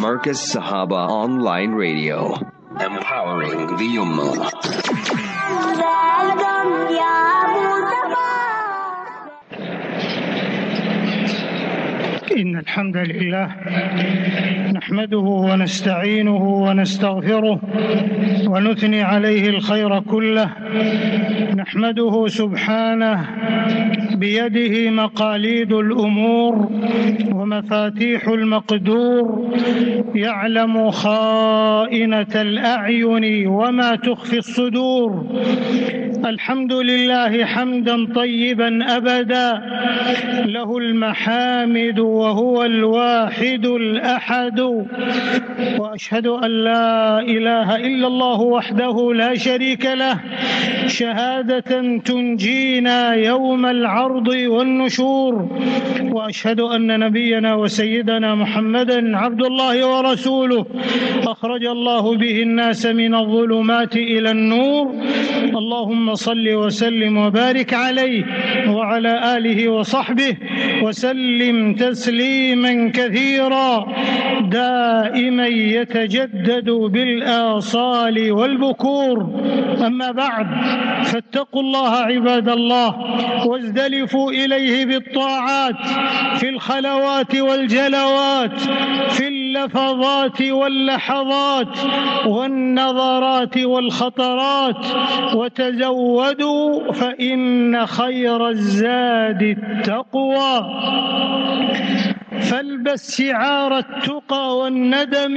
Marcus 0.00 0.54
Sahaba 0.54 1.08
Online 1.08 1.72
Radio. 1.72 2.34
Empowering 2.78 3.76
the 3.76 3.96
Ummah. 3.98 4.50
إن 12.36 12.58
الحمد 12.58 12.96
لله 12.96 13.48
نحمده 14.74 15.18
ونستعينه 15.18 16.42
ونستغفره 16.44 17.60
ونثني 18.48 19.02
عليه 19.02 19.48
الخير 19.48 20.00
كله 20.00 20.50
نحمده 21.56 22.26
سبحانه 22.26 23.26
بيده 24.14 24.90
مقاليد 24.90 25.72
الأمور 25.72 26.70
ومفاتيح 27.32 28.28
المقدور 28.28 29.48
يعلم 30.14 30.90
خائنة 30.90 32.34
الأعين 32.34 33.46
وما 33.46 33.96
تخفي 33.96 34.38
الصدور 34.38 35.26
الحمد 36.24 36.72
لله 36.72 37.44
حمدا 37.44 38.06
طيبا 38.14 38.96
أبدا. 38.96 39.62
له 40.46 40.78
المحامد 40.78 41.98
وهو 41.98 42.64
الواحد 42.64 43.66
الأحد. 43.66 44.60
وأشهد 45.78 46.26
أن 46.26 46.50
لا 46.50 47.20
إله 47.20 47.76
إلا 47.76 48.06
الله 48.06 48.40
وحده 48.40 49.12
لا 49.14 49.34
شريك 49.34 49.84
له. 49.86 50.20
شهادة 50.86 51.98
تنجينا 52.04 53.14
يوم 53.14 53.66
العرض 53.66 54.28
والنشور. 54.28 55.48
وأشهد 56.10 56.60
أن 56.60 57.00
نبينا 57.00 57.54
وسيدنا 57.54 58.34
محمدا 58.34 59.16
عبد 59.16 59.42
الله 59.42 59.86
ورسوله. 59.86 60.66
أخرج 61.26 61.64
الله 61.64 62.16
به 62.16 62.42
الناس 62.42 62.86
من 62.86 63.14
الظلمات 63.14 63.96
إلى 63.96 64.30
النور. 64.30 64.94
اللهم 65.60 66.09
صل 66.14 66.54
وسلم 66.54 67.16
وبارك 67.16 67.74
عليه 67.74 68.24
وعلى 68.68 69.36
آله 69.36 69.68
وصحبه 69.68 70.36
وسلم 70.82 71.74
تسليما 71.74 72.90
كثيرا. 72.94 73.86
دائما 74.42 75.46
يتجدد 75.46 76.70
بالآصال 76.70 78.32
والبكور. 78.32 79.18
أما 79.86 80.10
بعد 80.10 80.46
فاتقوا 81.04 81.62
الله 81.62 81.96
عباد 81.96 82.48
الله 82.48 82.96
وازدلفوا 83.46 84.30
إليه 84.32 84.86
بالطاعات 84.86 85.76
في 86.36 86.48
الخلوات 86.48 87.36
والجلوات 87.36 88.60
في 89.10 89.28
اللفظات 89.50 90.42
واللحظات 90.42 91.78
والنظرات 92.26 93.58
والخطرات 93.58 94.86
وتزودوا 95.34 96.92
فإن 96.92 97.86
خير 97.86 98.48
الزاد 98.48 99.42
التقوى. 99.42 100.66
فالبس 102.38 103.22
شعار 103.22 103.78
التقى 103.78 104.58
والندم 104.58 105.36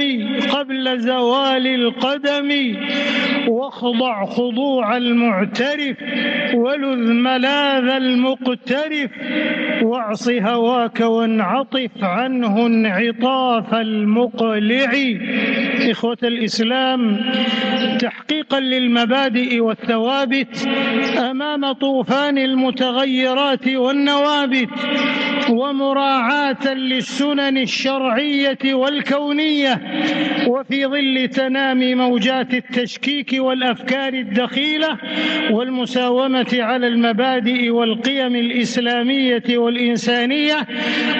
قبل 0.52 1.00
زوال 1.00 1.66
القدم 1.66 2.76
واخضع 3.48 4.24
خضوع 4.24 4.96
المعترف 4.96 5.96
ولذ 6.54 7.12
ملاذ 7.12 7.88
المقترف 7.88 9.10
واعص 9.82 10.28
هواك 10.28 11.00
وانعطف 11.00 11.90
عنه 12.02 12.66
انعطاف 12.66 13.74
المقلع. 13.74 14.92
إخوة 15.90 16.18
الإسلام 16.22 17.20
تحقيقا 18.00 18.60
للمبادئ 18.60 19.60
والثوابت 19.60 20.68
أمام 21.18 21.72
طوفان 21.72 22.38
المتغيرات 22.38 23.68
والنوابت 23.68 24.68
ومراعاة 25.50 26.72
للسنن 26.88 27.58
الشرعية 27.58 28.58
والكونية 28.74 29.80
وفي 30.48 30.86
ظل 30.86 31.28
تنامي 31.28 31.94
موجات 31.94 32.54
التشكيك 32.54 33.36
والأفكار 33.38 34.12
الدخيلة 34.14 34.98
والمساومة 35.50 36.56
على 36.60 36.86
المبادئ 36.86 37.70
والقيم 37.70 38.36
الإسلامية 38.36 39.42
والإنسانية 39.50 40.66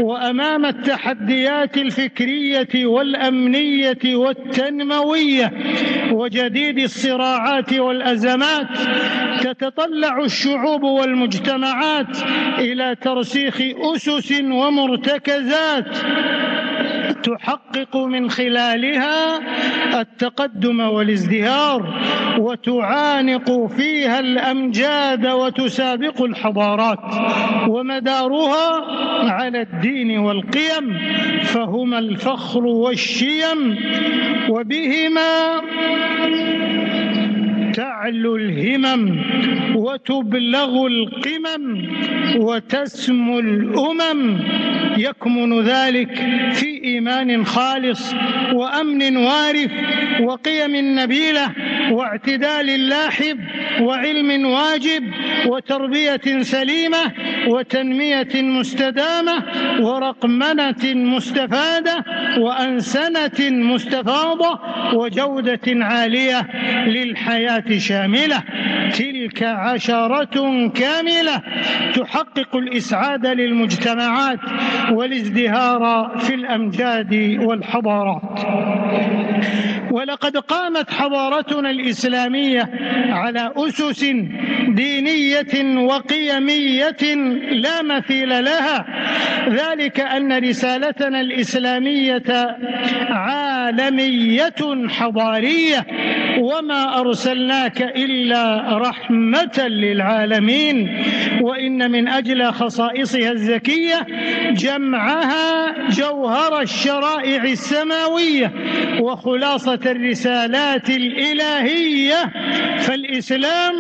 وأمام 0.01 0.67
التحديات 0.67 1.77
الفكرية 1.77 2.87
والأمنية 2.87 4.17
والتنموية 4.17 5.53
وجديد 6.13 6.79
الصراعات 6.79 7.73
والأزمات 7.73 8.67
تتطلع 9.43 10.19
الشعوب 10.25 10.83
والمجتمعات 10.83 12.17
إلى 12.59 12.97
ترسيخ 13.03 13.61
أسس 13.95 14.33
ومرتكزات 14.43 15.54
تحقق 17.23 17.97
من 17.97 18.31
خلالها 18.31 19.41
التقدم 20.01 20.81
والازدهار 20.81 22.03
وتعانق 22.39 23.67
فيها 23.67 24.21
الأمجاد 24.21 25.27
وتسابق 25.27 26.23
الحضارات 26.23 26.99
ومدارها 27.69 28.85
على 29.31 29.63
الدين 29.63 30.19
والقيم 30.19 30.99
فهما 31.43 31.99
الفخر 31.99 32.67
والشيم 32.67 33.77
وبهما 34.49 35.61
تعلو 37.75 38.37
الهمم 38.37 39.23
وتبلغ 39.77 40.87
القمم 40.87 41.89
وتسمو 42.37 43.39
الأمم. 43.39 44.39
يكمن 44.99 45.61
ذلك 45.61 46.15
في 46.53 46.85
إيمان 46.85 47.45
خالص 47.45 48.15
وأمن 48.53 49.17
وارف 49.17 49.71
وقيم 50.21 50.99
نبيلة 50.99 51.51
واعتدال 51.91 52.89
لاحب 52.89 53.41
وعلم 53.81 54.47
واجب 54.47 55.05
وتربية 55.47 56.43
سليمة 56.43 57.13
وتنمية 57.49 58.43
مستدامة 58.43 59.45
ورقمنة 59.81 60.85
مستفادة 60.85 62.05
وأنسنة 62.39 63.51
مستفاضة 63.51 64.61
وجودة 64.95 65.85
عالية 65.85 66.49
للحياة 66.87 67.64
شاملة 67.73 68.43
تلك 68.99 69.43
عشرة 69.43 70.69
كاملة 70.69 71.43
تحقق 71.95 72.57
الإسعاد 72.57 73.27
للمجتمعات 73.27 74.41
والازدهار 74.93 76.13
في 76.19 76.35
الامجاد 76.35 77.39
والحضارات. 77.41 78.41
ولقد 79.91 80.37
قامت 80.37 80.91
حضارتنا 80.91 81.71
الإسلامية 81.71 82.71
على 83.09 83.53
أسس 83.57 84.05
دينية 84.69 85.79
وقيمية 85.79 87.15
لا 87.53 87.83
مثيل 87.83 88.45
لها 88.45 88.87
ذلك 89.49 90.01
أن 90.01 90.39
رسالتنا 90.49 91.21
الإسلامية 91.21 92.57
عالمية 93.11 94.89
حضارية 94.89 95.87
وما 96.39 97.01
ارسلناك 97.55 97.83
إلا 97.97 98.79
رحمة 98.79 99.69
للعالمين 99.69 101.05
وإن 101.41 101.91
من 101.91 102.09
أجل 102.09 102.53
خصائصها 102.53 103.33
الزكية 103.33 104.07
جمعها 104.51 105.75
جوهر 105.89 106.61
الشرائع 106.61 107.45
السماوية 107.45 108.53
وخلاصة 109.01 109.81
الرسالات 109.87 110.91
الإلهية. 110.91 112.33
فالإسلام 112.79 113.75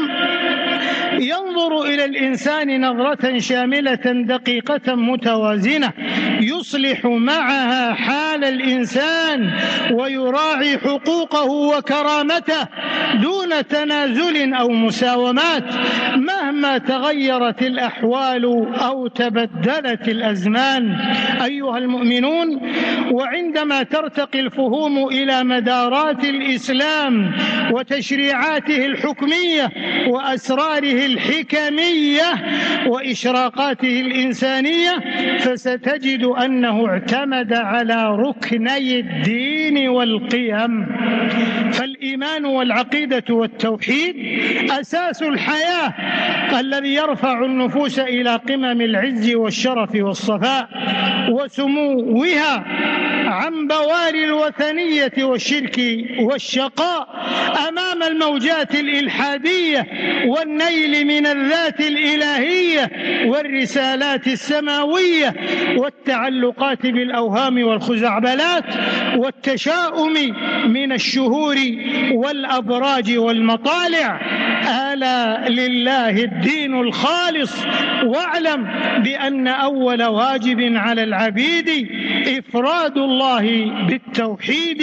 ينظر 1.18 1.82
إلى 1.82 2.04
الإنسان 2.04 2.80
نظرة 2.80 3.38
شاملة 3.38 4.04
دقيقة 4.04 4.94
متوازنة 4.94 5.92
يصلح 6.48 7.04
معها 7.04 7.94
حال 7.94 8.44
الإنسان 8.44 9.50
ويراعي 9.92 10.78
حقوقه 10.78 11.44
وكرامته 11.44 12.68
دون 13.22 13.68
تنازل 13.68 14.54
أو 14.54 14.68
مساومات 14.68 15.64
مهما 16.16 16.78
تغيرت 16.78 17.62
الأحوال 17.62 18.44
أو 18.74 19.06
تبدلت 19.06 20.08
الأزمان. 20.08 20.96
أيها 21.44 21.78
المؤمنون 21.78 22.60
وعندما 23.12 23.82
ترتقي 23.82 24.40
الفهوم 24.40 25.08
إلى 25.08 25.44
مدارات 25.44 26.24
الإسلام 26.24 27.32
وتشريعاته 27.72 28.86
الحكمية 28.86 29.70
وأسراره 30.08 31.06
الحكمية 31.06 32.30
وإشراقاته 32.86 34.00
الإنسانية 34.00 34.92
فستجد 35.38 36.24
أنه 36.34 36.86
اعتمد 36.88 37.52
على 37.52 38.16
ركني 38.16 39.00
الدين 39.00 39.88
والقيم. 39.88 40.86
فالإيمان 41.72 42.44
والعقيدة 42.44 43.24
والتوحيد 43.30 44.16
أساس 44.80 45.22
الحياة 45.22 45.94
الذي 46.60 46.94
يرفع 46.94 47.44
النفوس 47.44 47.98
إلى 47.98 48.36
قمم 48.36 48.80
العز 48.80 49.34
والشرف 49.34 49.90
والصفاء 49.94 50.68
وسموها 51.30 52.64
عن 53.28 53.66
بواري 53.66 54.24
الوثنية 54.24 55.12
والشرك 55.24 55.80
والشقاء 56.20 57.08
أمام 57.68 58.02
الموجات 58.02 58.74
الإلحادية 58.74 59.86
والنيل 60.26 61.06
من 61.06 61.26
الذات 61.26 61.80
الإلهية 61.80 62.90
والرسالات 63.26 64.26
السماوية 64.26 65.34
والتعلقات 66.24 66.86
بالأوهام 66.86 67.62
والخزعبلات 67.62 68.64
والتشاؤم 69.16 70.14
من 70.66 70.92
الشهور 70.92 71.56
والأبراج 72.12 73.18
والمطالع. 73.18 74.20
ألا 74.92 75.48
لله 75.48 76.10
الدين 76.10 76.80
الخالص 76.80 77.64
واعلم 78.04 78.64
بأن 79.02 79.48
أول 79.48 80.02
واجب 80.02 80.76
على 80.76 81.02
العبيد 81.02 81.88
إفراد 82.28 82.98
الله 82.98 83.64
بالتوحيد 83.88 84.82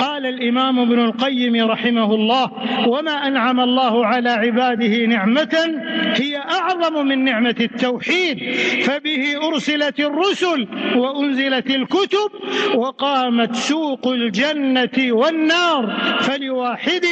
قال 0.00 0.26
الإمام 0.26 0.78
ابن 0.78 0.98
القيم 1.04 1.70
رحمه 1.70 2.14
الله 2.14 2.50
وما 2.88 3.26
أنعم 3.26 3.60
الله 3.60 4.06
على 4.06 4.30
عباده 4.30 5.06
نعمة 5.06 5.80
هي 6.16 6.36
أعظم 6.36 7.06
من 7.06 7.24
نعمة 7.24 7.56
التوحيد 7.60 8.54
فبه 8.82 9.48
أرسلت 9.48 10.00
الرسل 10.00 10.68
وأنزلت 10.96 11.70
الكتب 11.70 12.30
وقامت 12.74 13.54
سوق 13.54 14.08
الجنة 14.08 14.96
والنار 14.98 15.96
فلواحد 16.20 17.06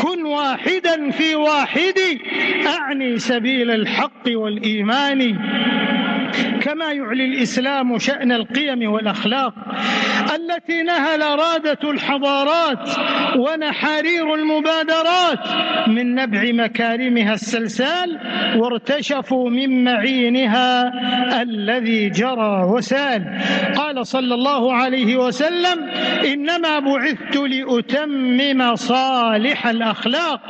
كن 0.00 0.24
واحدا 0.24 1.10
في 1.10 1.34
واحد 1.34 1.98
أعني 2.66 3.18
سبيل 3.18 3.70
الحق 3.70 4.22
والإيمان. 4.28 5.38
كما 6.60 6.92
يعلي 6.92 7.24
الإسلام 7.24 7.98
شأن 7.98 8.32
القيم 8.32 8.92
والأخلاق 8.92 9.54
التي 10.34 10.82
نهل 10.82 11.20
رادة 11.20 11.90
الحضارات 11.90 12.88
ونحارير 13.36 14.34
المبادرات 14.34 15.38
من 15.88 16.14
نبع 16.14 16.64
مكارمها 16.64 17.34
السلسال 17.34 18.18
وارتشفوا 18.56 19.50
من 19.50 19.84
معينها 19.84 20.92
الذي 21.42 22.10
جرى 22.10 22.62
وسال. 22.64 23.38
قال 23.76 24.06
صلى 24.06 24.34
الله 24.34 24.74
عليه 24.74 25.16
وسلم 25.16 25.88
إنما 26.32 26.78
بعثت 26.78 27.36
لأتمم 27.36 28.76
صالح 28.76 29.66
الأخلاق. 29.66 30.40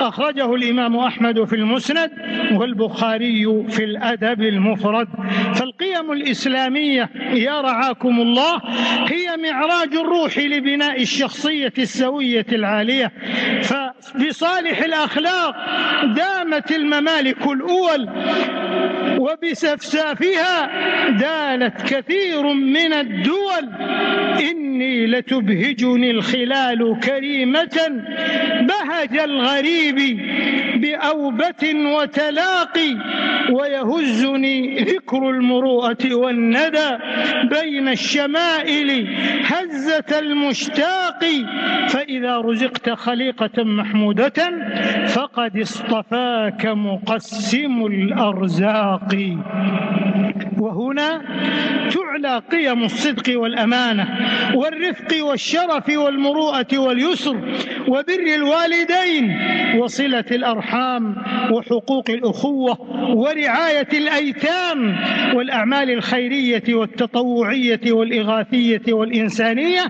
أخرجه 0.00 0.54
الإمام 0.54 0.96
أحمد 0.96 1.44
في 1.44 1.56
المسند 1.56 2.10
والبخاري 2.52 3.64
في 3.68 3.84
الأدب 3.84 4.42
المفرد. 4.42 5.08
فالقيم 5.54 6.12
الإسلامية 6.12 7.10
يا 7.32 7.60
رعاكم 7.60 8.20
الله 8.20 8.60
هي 9.08 9.36
معراج 9.36 9.94
الروح 9.94 10.38
لبناء 10.38 11.02
الشخصية 11.02 11.72
السوية 11.78 12.46
العالية. 12.52 13.12
فبصالح 13.62 14.78
الأخلاق 14.78 15.54
دامت 16.04 16.72
الممالك 16.72 17.46
الأول 17.46 18.08
وبسفسافها 19.18 20.70
دالت 21.10 21.82
كثير 21.94 22.52
من 22.52 22.92
الدول. 22.92 23.68
إني 24.50 25.06
لتبهجني 25.06 26.10
الخلال 26.10 27.00
كريمة 27.04 28.02
بهج 28.60 29.18
الغريب 29.18 29.98
بأوبة 30.80 31.74
وتلاقي 31.74 32.96
ويهزني 33.50 34.78
ذكر 34.78 35.11
المروءة 35.14 36.14
والندى 36.14 36.90
بين 37.50 37.88
الشمائل 37.88 39.08
هزة 39.44 40.18
المشتاق 40.18 41.24
فإذا 41.88 42.36
رزقت 42.38 42.90
خليقة 42.90 43.64
محمودة 43.64 44.38
فقد 45.06 45.58
اصطفاك 45.58 46.66
مقسم 46.66 47.86
الأرزاق. 47.86 49.08
وهنا 50.62 51.22
تعلى 51.90 52.42
قيم 52.52 52.84
الصدق 52.84 53.40
والأمانة 53.40 54.08
والرفق 54.54 55.24
والشرف 55.24 55.88
والمروءة 55.88 56.78
واليسر 56.78 57.36
وبر 57.88 58.26
الوالدين 58.34 59.36
وصلة 59.78 60.24
الأرحام 60.30 61.16
وحقوق 61.52 62.10
الأخوة 62.10 62.80
ورعاية 63.14 63.88
الأيتام 63.92 64.96
والأعمال 65.34 65.90
الخيرية 65.90 66.62
والتطوعية 66.68 67.80
والإغاثية 67.86 68.82
والإنسانية 68.88 69.82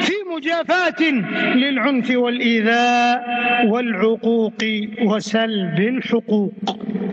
في 0.00 0.12
مجافاة 0.36 1.10
للعنف 1.54 2.10
والإيذاء 2.16 3.24
والعقوق 3.66 4.64
وسلب 5.02 5.78
الحقوق. 5.80 6.52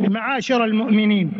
معاشر 0.10 0.64
المؤمنين 0.66 1.32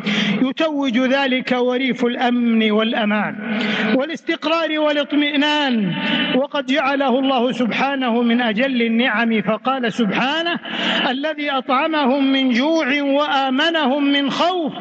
يتوج 0.42 0.98
ذلك 0.98 1.52
وريف 1.68 2.04
الأمن 2.04 2.70
والأمان 2.70 3.58
والاستقرار 3.94 4.78
والاطمئنان 4.78 5.94
وقد 6.36 6.66
جعله 6.66 7.18
الله 7.18 7.52
سبحانه 7.52 8.22
من 8.22 8.40
أجل 8.40 8.82
النعم 8.82 9.42
فقال 9.42 9.92
سبحانه 9.92 10.60
الذي 11.10 11.50
أطعمهم 11.50 12.32
من 12.32 12.50
جوع 12.50 13.02
وآمنهم 13.02 14.04
من 14.04 14.30
خوف 14.30 14.72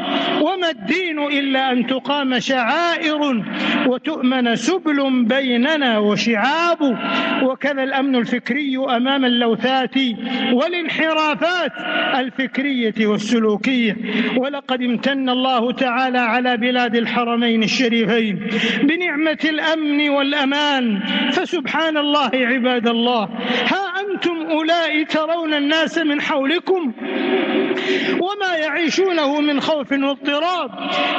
وما 0.42 0.69
الدين 0.69 1.19
إلا 1.19 1.72
أن 1.72 1.88
تقام 1.88 2.39
شعائر 2.39 3.44
وتؤمن 3.88 4.56
سبل 4.56 5.25
بيننا 5.25 5.98
وشعاب 5.98 6.98
وكذا 7.44 7.84
الأمن 7.84 8.16
الفكري 8.16 8.78
أمام 8.78 9.25
اللوثات 9.25 9.95
والانحرافات 10.54 11.72
الفكرية 12.16 13.07
والسلوكية. 13.07 13.98
ولقد 14.38 14.81
امتن 14.81 15.30
الله 15.30 15.72
تعالى 15.72 16.19
على 16.19 16.57
بلاد 16.57 16.76
الحرمين 16.77 17.63
الشريفين 17.63 18.47
بنعمة 18.83 19.38
الأمن 19.46 20.10
والأمان. 20.10 21.00
فسبحان 21.31 21.98
الله 21.98 22.29
عباد 22.34 22.88
الله. 22.88 23.29
ها 24.17 24.24
أنتم 24.24 24.51
أولئك 24.51 25.12
ترون 25.12 25.53
الناس 25.53 25.97
من 25.97 26.21
حولكم 26.21 26.93
وما 28.21 28.55
يعيشونه 28.55 29.41
من 29.41 29.59
خوف 29.59 29.91
واضطراب 29.91 30.69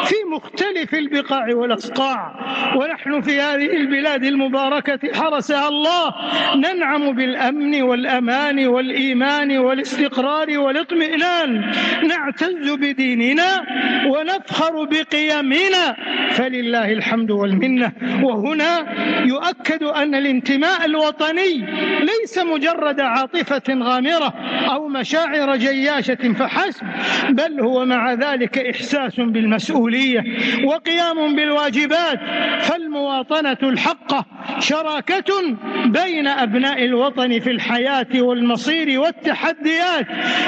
في 0.05 0.15
مختلف 0.33 0.95
البقاع 0.95 1.47
والاصقاع 1.55 2.35
ونحن 2.77 3.21
في 3.21 3.41
هذه 3.41 3.77
البلاد 3.77 4.25
المباركة 4.25 5.15
حرسها 5.15 5.69
الله 5.69 6.15
ننعم 6.57 7.13
بالأمن 7.13 7.83
والأمان 7.83 8.67
والإيمان 8.67 9.59
والاستقرار 9.59 10.59
والاطمئنان. 10.59 11.73
نعتز 12.09 12.71
بديننا 12.71 13.65
ونفخر 14.07 14.85
بقيمنا. 14.85 15.97
فلله 16.33 16.93
الحمد 16.93 17.31
والمنة. 17.31 17.93
وهنا 18.23 18.87
يؤكد 19.27 19.83
أن 19.83 20.15
الانتماء 20.15 20.85
الوطني 20.85 21.67
ليس 22.01 22.39
مجرد 22.39 22.88
عاطفة 23.01 23.63
غامرة 23.69 24.35
أو 24.73 24.89
مشاعر 24.89 25.57
جياشة 25.57 26.33
فحسب 26.39 26.87
بل 27.31 27.61
هو 27.61 27.85
مع 27.85 28.13
ذلك 28.13 28.59
إحساس 28.59 29.17
بالمسؤولية 29.17 30.25
وقيام 30.65 31.37
بالواجبات. 31.37 32.19
فالمواطنة 32.63 33.57
الحقه 33.63 34.25
شراكة 34.59 35.57
بين 35.87 36.27
أبناء 36.27 36.85
الوطن 36.85 37.41
في 37.41 37.51
الحياة 37.51 38.07
والمصير 38.15 39.01
والتحديات 39.01 40.07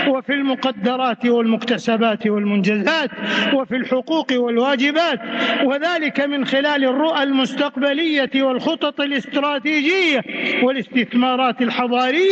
وفي 0.09 0.33
المقدرات 0.33 1.27
والمكتسبات 1.27 2.27
والمنجزات 2.27 3.11
وفي 3.55 3.77
الحقوق 3.77 4.27
والواجبات. 4.33 5.21
وذلك 5.65 6.21
من 6.21 6.45
خلال 6.45 6.85
الرؤى 6.85 7.23
المستقبلية 7.23 8.31
والخطط 8.43 9.01
الاستراتيجية 9.01 10.21
والاستثمارات 10.63 11.63
الحضارية 11.63 12.30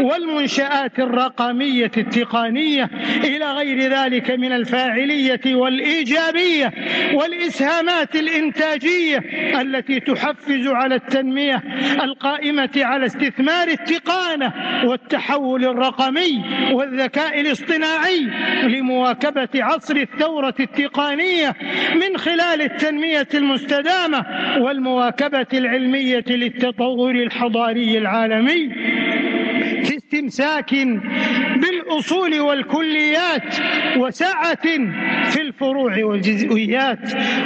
والمنشآت 0.00 0.98
الرقمية 0.98 1.90
التقنية 1.96 2.90
إلى 3.24 3.52
غير 3.52 3.78
ذلك 3.80 4.30
من 4.30 4.52
الفاعلية 4.52 5.40
والإيجابية 5.46 6.72
والإسهامات 7.14 8.16
الإنتاجية 8.16 9.18
التي 9.60 10.00
تحفز 10.00 10.66
على 10.66 10.94
التنمية 10.94 11.62
القائمة 12.02 12.70
على 12.76 13.06
استثمار 13.06 13.68
التقانة 13.68 14.52
والتحول 14.84 15.64
الرقمي 15.64 16.44
والذكاء 16.72 17.40
الاصطناعي 17.40 18.20
لمواكبة 18.62 19.48
عصر 19.54 19.96
الثورة 19.96 20.54
التقنية 20.60 21.54
من 21.94 22.16
خلال 22.16 22.62
التنمية 22.62 23.28
المستدامة 23.34 24.26
والمواكبة 24.60 25.46
العلمية 25.54 26.24
للتطور 26.28 27.10
الحضاري 27.10 27.98
العالمي. 27.98 28.70
استمساك 30.12 30.74
بالأصول 31.56 32.40
والكليات 32.40 33.54
وسعة 33.96 34.62
في 35.30 35.40
الفروع 35.40 36.04
والجزئيات 36.04 36.98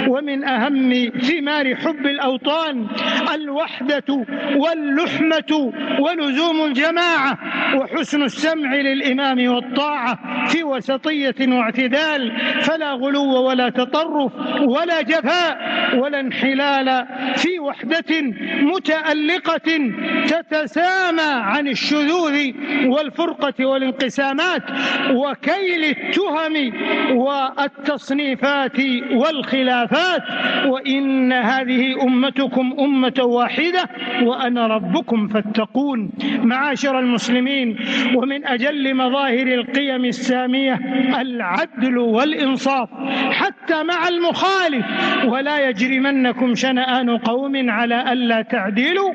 ومن 0.07 0.43
أهم 0.43 1.09
ثمار 1.21 1.75
حب 1.75 2.05
الأوطان 2.05 2.87
الوحدة 3.35 4.25
واللحمة 4.55 5.73
ولزوم 5.99 6.65
الجماعة 6.65 7.37
وحسن 7.75 8.23
السمع 8.23 8.75
للإمام 8.75 9.47
والطاعة 9.47 10.47
في 10.47 10.63
وسطية 10.63 11.35
واعتدال 11.47 12.31
فلا 12.61 12.91
غلو 12.91 13.47
ولا 13.47 13.69
تطرف 13.69 14.31
ولا 14.61 15.01
جفاء 15.01 15.57
ولا 15.97 16.19
انحلال 16.19 17.05
في 17.35 17.59
وحدة 17.59 18.21
متألقة 18.61 19.91
تتسامى 20.27 21.21
عن 21.21 21.67
الشذوذ 21.67 22.56
والفرقة 22.85 23.65
والانقسامات 23.65 24.63
وكيل 25.11 25.83
التهم 25.83 26.73
والتصنيفات 27.17 28.79
والخلافات 29.11 30.21
وإن 30.65 31.33
هذه 31.33 32.03
أمتكم 32.03 32.73
أمة 32.79 33.21
واحدة 33.23 33.83
وأنا 34.23 34.67
ربكم 34.67 35.27
فاتقون. 35.27 36.09
معاشر 36.43 36.99
المسلمين 36.99 37.77
ومن 38.15 38.47
أجل 38.47 38.95
مظاهر 38.95 39.47
القيم 39.47 40.05
السامية 40.05 40.79
العدل 41.21 41.97
والإنصاف 41.97 42.89
حتى 43.31 43.83
مع 43.83 44.07
المخالف 44.07 44.85
ولا 45.25 45.69
يجرمنكم 45.69 46.55
شنآن 46.55 47.17
قوم 47.17 47.69
على 47.69 48.11
ألا 48.11 48.41
تعدلوا. 48.41 49.13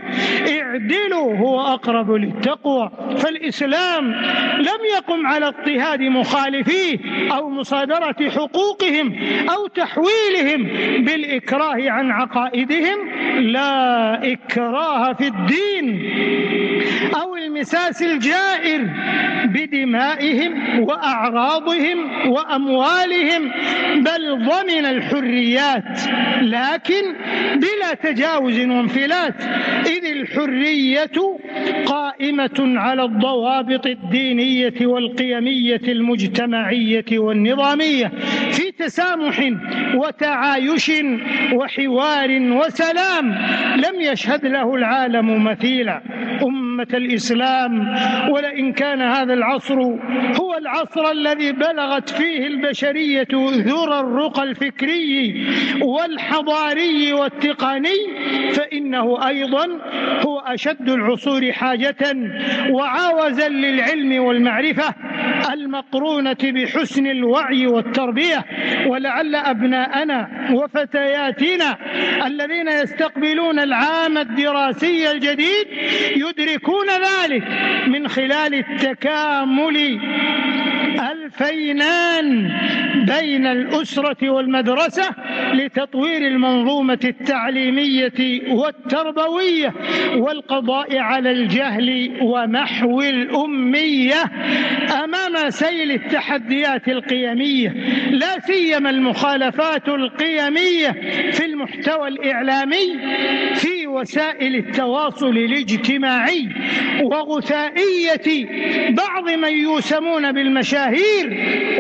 اعدلوا 0.49 1.37
هو 1.37 1.61
أقرب 1.61 2.11
للتقوى. 2.11 2.91
فالاسلام 3.33 4.13
لم 4.59 4.81
يقم 4.97 5.27
على 5.27 5.47
اضطهاد 5.47 6.01
مخالفيه 6.01 6.99
أو 7.33 7.51
مصادرة 7.51 8.31
حقوقهم 8.31 9.15
أو 9.51 9.67
تحويلهم 9.67 10.63
بالإكراه 11.05 11.91
عن 11.91 12.11
عقائدهم. 12.11 12.99
لا 13.39 14.33
إكراه 14.33 15.13
في 15.13 15.29
الدين 15.29 16.13
أو 17.23 17.37
المساس 17.37 18.03
الجائر 18.03 18.89
بدمائهم 19.45 20.81
وأعراضهم 20.81 22.29
وأموالهم 22.29 23.53
بل 23.97 24.49
ضمن 24.49 24.87
الحريات 24.87 26.01
لكن 26.43 27.03
بلا 27.57 27.95
تجاوز 28.03 28.61
وانفلات. 28.61 29.35
اذ 29.93 30.05
الحرية 30.05 31.11
قائمة 31.87 32.59
على 32.59 33.05
الضوابط 33.05 33.87
الدينية 33.87 34.87
والقيمية 34.87 35.81
المجتمعية 35.89 37.05
والنظامية 37.13 38.13
في 38.53 38.71
تسامح 38.79 39.53
وتعايش 39.95 40.93
وحوار 41.53 42.31
وسلام. 42.31 43.35
لم 43.77 44.01
يشهد 44.01 44.47
له 44.47 44.75
العالم 44.75 45.45
مثيلا. 45.45 46.03
أمة 46.43 46.89
الإسلام 46.95 47.97
ولئن 48.31 48.73
كان 48.73 49.03
هذا 49.03 49.35
العصر 49.35 49.81
هو 50.41 50.57
العصر 50.59 51.11
الذي 51.11 51.53
بلغت 51.53 52.11
فيه 52.11 52.47
البشرية 52.47 53.29
ذرى 53.33 54.01
الرقى 54.01 54.43
الفكري 54.43 55.47
والحضاري 55.83 57.13
والتقني 57.13 57.99
فإنه 58.53 59.29
أيضا 59.29 59.69
هو 60.27 60.39
أشد 60.39 60.89
العصور 60.89 61.53
حاجة 61.53 62.17
وعاوزا 62.71 63.49
للعلم 63.49 64.25
والمعرفة 64.25 64.95
المقرونة 65.53 66.37
بحسن 66.43 67.07
الوعي 67.07 67.67
والتربية 67.67 68.45
ولعل 68.87 69.35
أبناءنا 69.35 70.29
وفتياتنا 70.53 71.79
الذين 72.27 72.69
يستقبلون 72.69 73.59
العام 73.59 74.19
الدراسي 74.19 75.11
الجديد 75.11 75.67
يدركون 76.17 76.87
ذلك 76.89 77.45
من 77.87 78.09
خلال 78.09 78.55
التكامل 78.55 80.01
الفينان 81.13 82.53
بين 83.07 83.47
الأسرة 83.47 84.31
والمدرسة 84.31 85.11
لتطوير 85.53 86.27
المنظومة 86.27 86.99
التعليمية 87.05 88.43
والتربوية. 88.49 89.72
والقضاء 90.17 90.99
على 90.99 91.31
الجهل 91.31 92.19
ومحو 92.23 93.01
الأمية 93.01 94.23
أمام 95.05 95.51
سيل 95.51 95.91
التحديات 95.91 96.89
القيمية 96.89 97.69
لا 98.11 98.39
سيما 98.41 98.91
المخالفات 98.91 99.89
القيمية 99.89 100.91
في 101.33 101.45
المحتوى 101.45 102.09
الإعلامي 102.09 102.99
في 103.55 103.87
وسائل 103.87 104.57
التواصل 104.57 105.37
الاجتماعي 105.39 106.49
وغثائية 107.03 108.47
بعض 108.91 109.31
من 109.31 109.53
يوسمون 109.59 110.33
بالمشاهير 110.33 111.27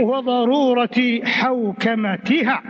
وضرورة 0.01 1.21
حوكمتها. 1.25 2.63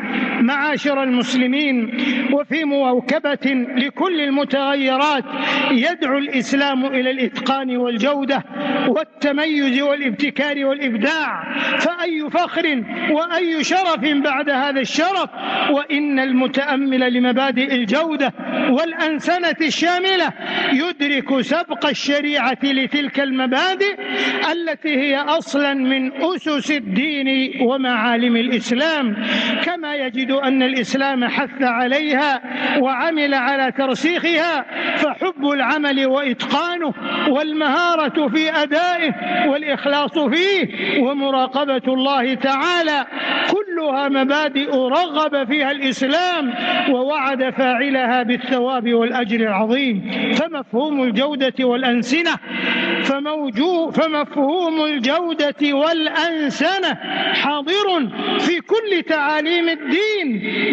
معاشر 0.42 1.02
المسلمين 1.02 1.90
وفي 2.32 2.64
مواكبة 2.64 3.52
لكل 3.76 4.20
المتغيرات 4.20 5.24
يدعو 5.70 6.18
الإسلام 6.18 6.86
إلى 6.86 7.10
الإتقان 7.10 7.76
والجودة 7.76 8.44
والتميز 8.88 9.80
والابتكار 9.80 10.66
والإبداع. 10.66 11.58
فأي 11.78 12.30
فخر 12.30 12.84
وأي 13.10 13.64
شرف 13.64 14.00
بعد 14.00 14.50
هذا 14.50 14.80
الشرف؟ 14.80 15.30
وإن 15.70 16.18
المتأمل 16.18 17.12
لمبادئ 17.14 17.74
الجودة 17.74 18.32
والأنسنة 18.70 19.56
الشاملة 19.60 20.32
يدرك 20.72 21.40
سبق 21.40 21.86
الشريعة 21.86 22.58
لتلك 22.62 23.20
المبادئ 23.20 23.96
التي 24.52 24.96
هي 24.96 25.16
أصلا 25.16 25.74
من 25.74 26.12
أسس 26.22 26.70
الدين 26.70 27.52
ومعالم 27.62 28.36
الإسلام. 28.36 29.16
كما 29.64 29.94
يجد 29.94 30.31
أن 30.32 30.62
الإسلام 30.62 31.24
حث 31.24 31.62
عليها 31.62 32.40
وعمل 32.80 33.34
على 33.34 33.72
ترسيخها 33.72 34.64
فحب 34.96 35.46
العمل 35.52 36.06
وإتقانه 36.06 36.94
والمهارة 37.28 38.28
في 38.28 38.50
أدائه 38.62 39.12
والإخلاص 39.48 40.18
فيه 40.18 40.68
ومراقبة 41.02 41.82
الله 41.88 42.34
تعالى 42.34 43.06
كلها 43.50 44.08
مبادئ 44.08 44.70
رغب 44.76 45.46
فيها 45.46 45.70
الإسلام 45.70 46.54
ووعد 46.90 47.50
فاعلها 47.50 48.22
بالثواب 48.22 48.94
والأجر 48.94 49.40
العظيم. 49.40 50.10
فمفهوم 50.34 51.02
الجودة 51.02 51.64
والأنسنة 51.64 52.30
فموجو 53.04 53.90
فمفهوم 53.90 54.84
الجودة 54.84 55.72
والأنسنة 55.72 56.94
حاضر 57.32 58.08
في 58.38 58.60
كل 58.60 59.02
تعاليم 59.08 59.68
الدين. 59.68 60.21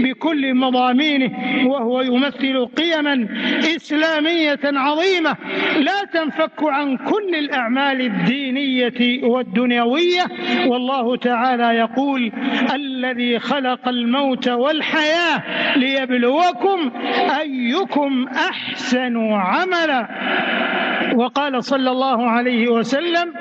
بكل 0.04 0.56
مضامينه 0.56 1.32
وهو 1.68 2.02
يمثل 2.02 2.66
قيما 2.66 3.28
إسلامية 3.60 4.60
عظيمة. 4.64 5.36
لا 5.78 6.04
تنفك 6.14 6.64
عن 6.64 6.98
كل 6.98 7.36
الأعمال 7.36 8.02
الدينية 8.02 9.24
والدنيوية. 9.24 10.24
والله 10.68 11.18
تعالى 11.18 11.78
يقول 11.78 12.32
الذي 12.76 13.40
خلق 13.40 13.88
الموت 13.88 14.48
والحياة 14.48 15.44
ليبلوكم 15.78 16.92
أيكم 17.40 18.26
أحسن 18.50 19.18
عملا. 19.32 20.08
وقال 21.16 21.64
صلى 21.64 21.92
الله 21.92 22.30
عليه 22.30 22.68
وسلم 22.68 23.34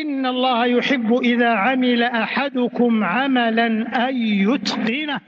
إن 0.00 0.26
الله 0.26 0.66
يحب 0.66 1.14
إذا 1.22 1.48
عمل 1.48 2.02
أحدكم 2.02 3.04
عملا 3.04 3.66
أن 4.08 4.16
يتقنه. 4.16 5.20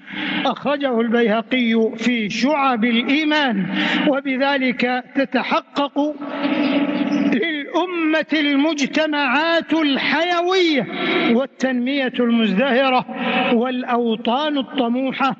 أخرجه 0.47 1.01
البيهقي 1.01 1.91
في 1.97 2.31
شعب 2.31 2.85
الإيمان 2.85 3.67
وبذلك 4.09 5.05
تتحقق 5.15 6.15
للأمة 7.75 8.27
المجتمعات 8.33 9.73
الحيوية 9.73 10.87
والتنمية 11.33 12.13
المزدهرة 12.21 13.05
والأوطان 13.55 14.59
الطموحة 14.59 15.37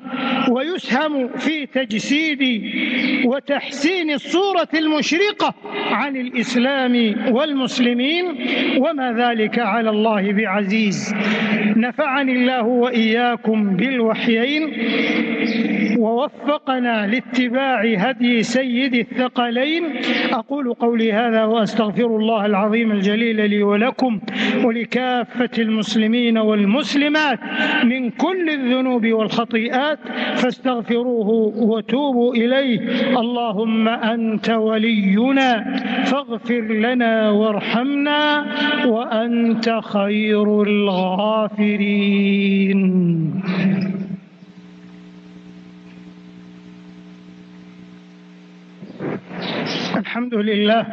ويسهم 0.51 1.27
في 1.27 1.65
تجسيد 1.65 2.63
وتحسين 3.25 4.11
الصورة 4.11 4.67
المشرقة 4.73 5.53
عن 5.91 6.15
الإسلام 6.15 7.15
والمسلمين 7.35 8.25
وما 8.77 9.13
ذلك 9.13 9.59
على 9.59 9.89
الله 9.89 10.31
بعزيز. 10.33 11.15
نفعني 11.77 12.31
الله 12.31 12.63
وإياكم 12.63 13.75
بالوحيين 13.75 14.73
ووفقنا 15.99 17.07
لاتباع 17.07 17.81
هدي 17.97 18.43
سيد 18.43 18.93
الثقلين. 18.93 19.83
أقول 20.31 20.73
قولي 20.73 21.13
هذا 21.13 21.43
وأستغفر 21.43 22.05
الله 22.05 22.24
العظيم 22.45 22.91
الجليل 22.91 23.49
لي 23.49 23.63
ولكم 23.63 24.19
ولكافة 24.63 25.49
المسلمين 25.59 26.37
والمسلمات 26.37 27.39
من 27.83 28.09
كل 28.09 28.49
الذنوب 28.49 29.07
والخطيئات 29.07 29.99
فاستغفروه 30.35 31.29
وتوبوا 31.55 32.35
إليه. 32.35 32.79
اللهم 33.19 33.87
أنت 33.87 34.49
ولينا 34.49 35.75
فاغفر 36.05 36.61
لنا 36.61 37.29
وارحمنا 37.29 38.45
وأنت 38.85 39.79
خير 39.83 40.63
الغافرين. 40.63 42.05
الحمد 49.97 50.33
لله. 50.33 50.85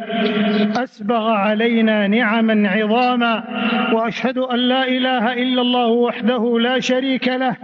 أسبغ 0.83 1.29
علينا 1.31 2.07
نعما 2.07 2.69
عظاما 2.69 3.43
وأشهد 3.93 4.37
أن 4.37 4.59
لا 4.59 4.87
إله 4.87 5.33
إلا 5.33 5.61
الله 5.61 5.87
وحده 5.87 6.59
لا 6.59 6.79
شريك 6.79 7.27
له 7.27 7.55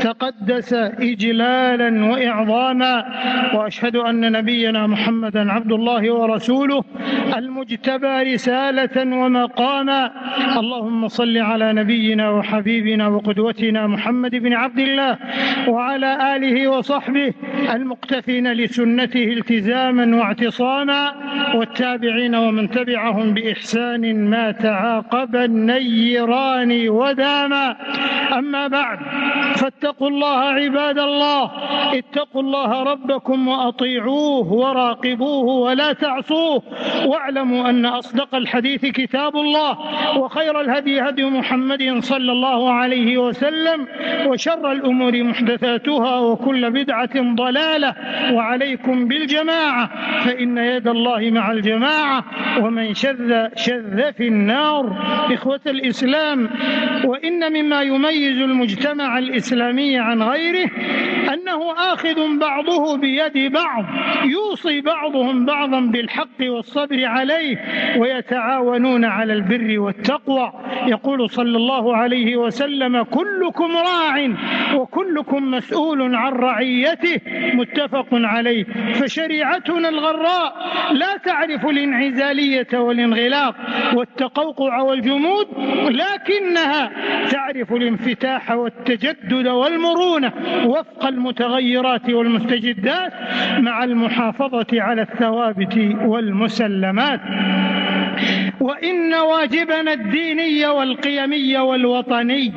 تقدس 0.00 0.72
إجلالا 1.10 2.04
وإعظاما 2.10 3.04
وأشهد 3.54 3.96
أن 3.96 4.32
نبينا 4.32 4.86
محمدا 4.86 5.52
عبد 5.52 5.72
الله 5.72 6.12
ورسوله 6.12 6.84
المجتبى 7.36 8.34
رسالة 8.34 8.96
ومقاما. 9.20 10.10
اللهم 10.60 11.08
صل 11.08 11.38
على 11.38 11.72
نبينا 11.72 12.30
وحبيبنا 12.30 13.08
وقدوتنا 13.08 13.86
محمد 13.86 14.34
بن 14.36 14.52
عبد 14.52 14.78
الله 14.78 15.18
وعلى 15.68 16.36
آله 16.36 16.68
وصحبه 16.68 17.32
المقتفين 17.74 18.52
لسنته 18.52 19.24
التزاما 19.38 20.16
واعتصاما. 20.16 20.63
والتابعين 21.54 22.34
ومن 22.34 22.70
تبعهم 22.70 23.34
بإحسان 23.34 24.30
ما 24.30 24.50
تعاقب 24.50 25.36
النيران 25.36 26.88
وداما 26.88 27.76
أما 28.32 28.68
بعد 28.68 28.98
فاتقوا 29.56 30.08
الله 30.08 30.38
عباد 30.38 30.98
الله 30.98 31.50
اتقوا 31.98 32.42
الله 32.42 32.82
ربكم 32.82 33.48
وأطيعوه 33.48 34.52
وراقبوه 34.52 35.44
ولا 35.44 35.92
تعصوه. 35.92 36.62
واعلموا 37.06 37.70
أن 37.70 37.86
أصدق 37.86 38.34
الحديث 38.34 38.86
كتاب 38.86 39.36
الله 39.36 39.78
وخير 40.18 40.60
الهدي 40.60 41.00
هدي 41.00 41.24
محمد 41.24 41.98
صلى 42.00 42.32
الله 42.32 42.72
عليه 42.72 43.18
وسلم 43.18 43.86
وشر 44.26 44.72
الأمور 44.72 45.22
محدثاتها 45.22 46.18
وكل 46.18 46.70
بدعة 46.70 47.34
ضلالة 47.34 47.94
وعليكم 48.32 49.08
بالجماعة 49.08 49.90
فإن 50.24 50.53
يد 50.58 50.88
الله 50.88 51.30
مع 51.30 51.50
الجماعة 51.50 52.24
ومن 52.60 52.94
شذ 52.94 53.48
شذ 53.56 54.12
في 54.12 54.28
النار. 54.28 54.84
إخوة 55.32 55.60
الإسلام 55.66 56.50
وإن 57.04 57.52
مما 57.52 57.82
يميز 57.82 58.38
المجتمع 58.40 59.18
الإسلامي 59.18 59.98
عن 59.98 60.22
غيره 60.22 60.70
أنه 61.32 61.72
آخذ 61.92 62.38
بعضه 62.38 62.96
بيد 62.96 63.52
بعض 63.52 63.84
يوصي 64.24 64.80
بعضهم 64.80 65.46
بعضا 65.46 65.80
بالحق 65.80 66.40
والصبر 66.40 67.04
عليه 67.04 67.56
ويتعاونون 67.98 69.04
على 69.04 69.32
البر 69.32 69.80
والتقوى. 69.80 70.52
يقول 70.86 71.30
صلى 71.30 71.56
الله 71.56 71.96
عليه 71.96 72.36
وسلم 72.36 73.02
كلكم 73.02 73.76
راع 73.76 74.34
وكلكم 74.74 75.50
مسؤول 75.50 76.14
عن 76.14 76.32
رعيته. 76.32 77.20
متفق 77.54 78.06
عليه. 78.12 78.64
فشريعتنا 78.92 79.88
الغراء 79.88 80.43
لا 80.92 81.16
تعرف 81.24 81.66
الانعزالية 81.66 82.66
والانغلاق 82.74 83.54
والتقوقع 83.94 84.80
والجمود 84.80 85.46
لكنها 85.90 86.90
تعرف 87.30 87.72
الانفتاح 87.72 88.50
والتجدد 88.50 89.46
والمرونة 89.46 90.32
وفق 90.64 91.06
المتغيرات 91.06 92.10
والمستجدات 92.10 93.12
مع 93.58 93.84
المحافظة 93.84 94.66
على 94.72 95.02
الثوابت 95.02 95.76
والمسلمات. 96.04 97.20
وإن 98.60 99.14
واجبنا 99.14 99.92
الديني 99.92 100.66
والقيمي 100.66 101.58
والوطني 101.58 102.52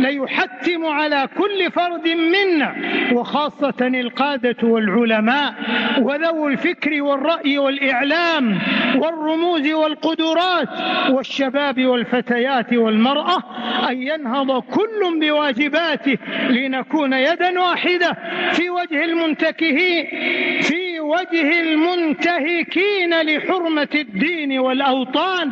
ليحتم 0.00 0.86
على 0.86 1.28
كل 1.38 1.70
فرد 1.70 2.08
منا 2.08 2.74
وخاصة 3.12 3.74
القادة 3.80 4.56
والعلماء 4.62 5.54
وذوو 5.98 6.48
الفكر 6.48 7.02
والرأي 7.02 7.58
والإعلام 7.58 8.58
والرموز 8.96 9.68
والقدرات 9.72 10.68
والشباب 11.10 11.84
والفتيات 11.86 12.72
والمرأة 12.74 13.38
أن 13.90 14.02
ينهض 14.02 14.62
كل 14.62 15.20
بواجباته 15.20 16.18
لنكون 16.50 17.12
يدا 17.12 17.60
واحدة 17.60 18.16
في 18.52 18.70
وجه 18.70 19.04
المنتكهين 19.04 20.06
في 20.62 21.00
وجه 21.00 21.60
المنتهكين 21.60 23.20
لحرمة 23.22 23.88
الدين 23.94 24.58
والأوطان 24.58 25.47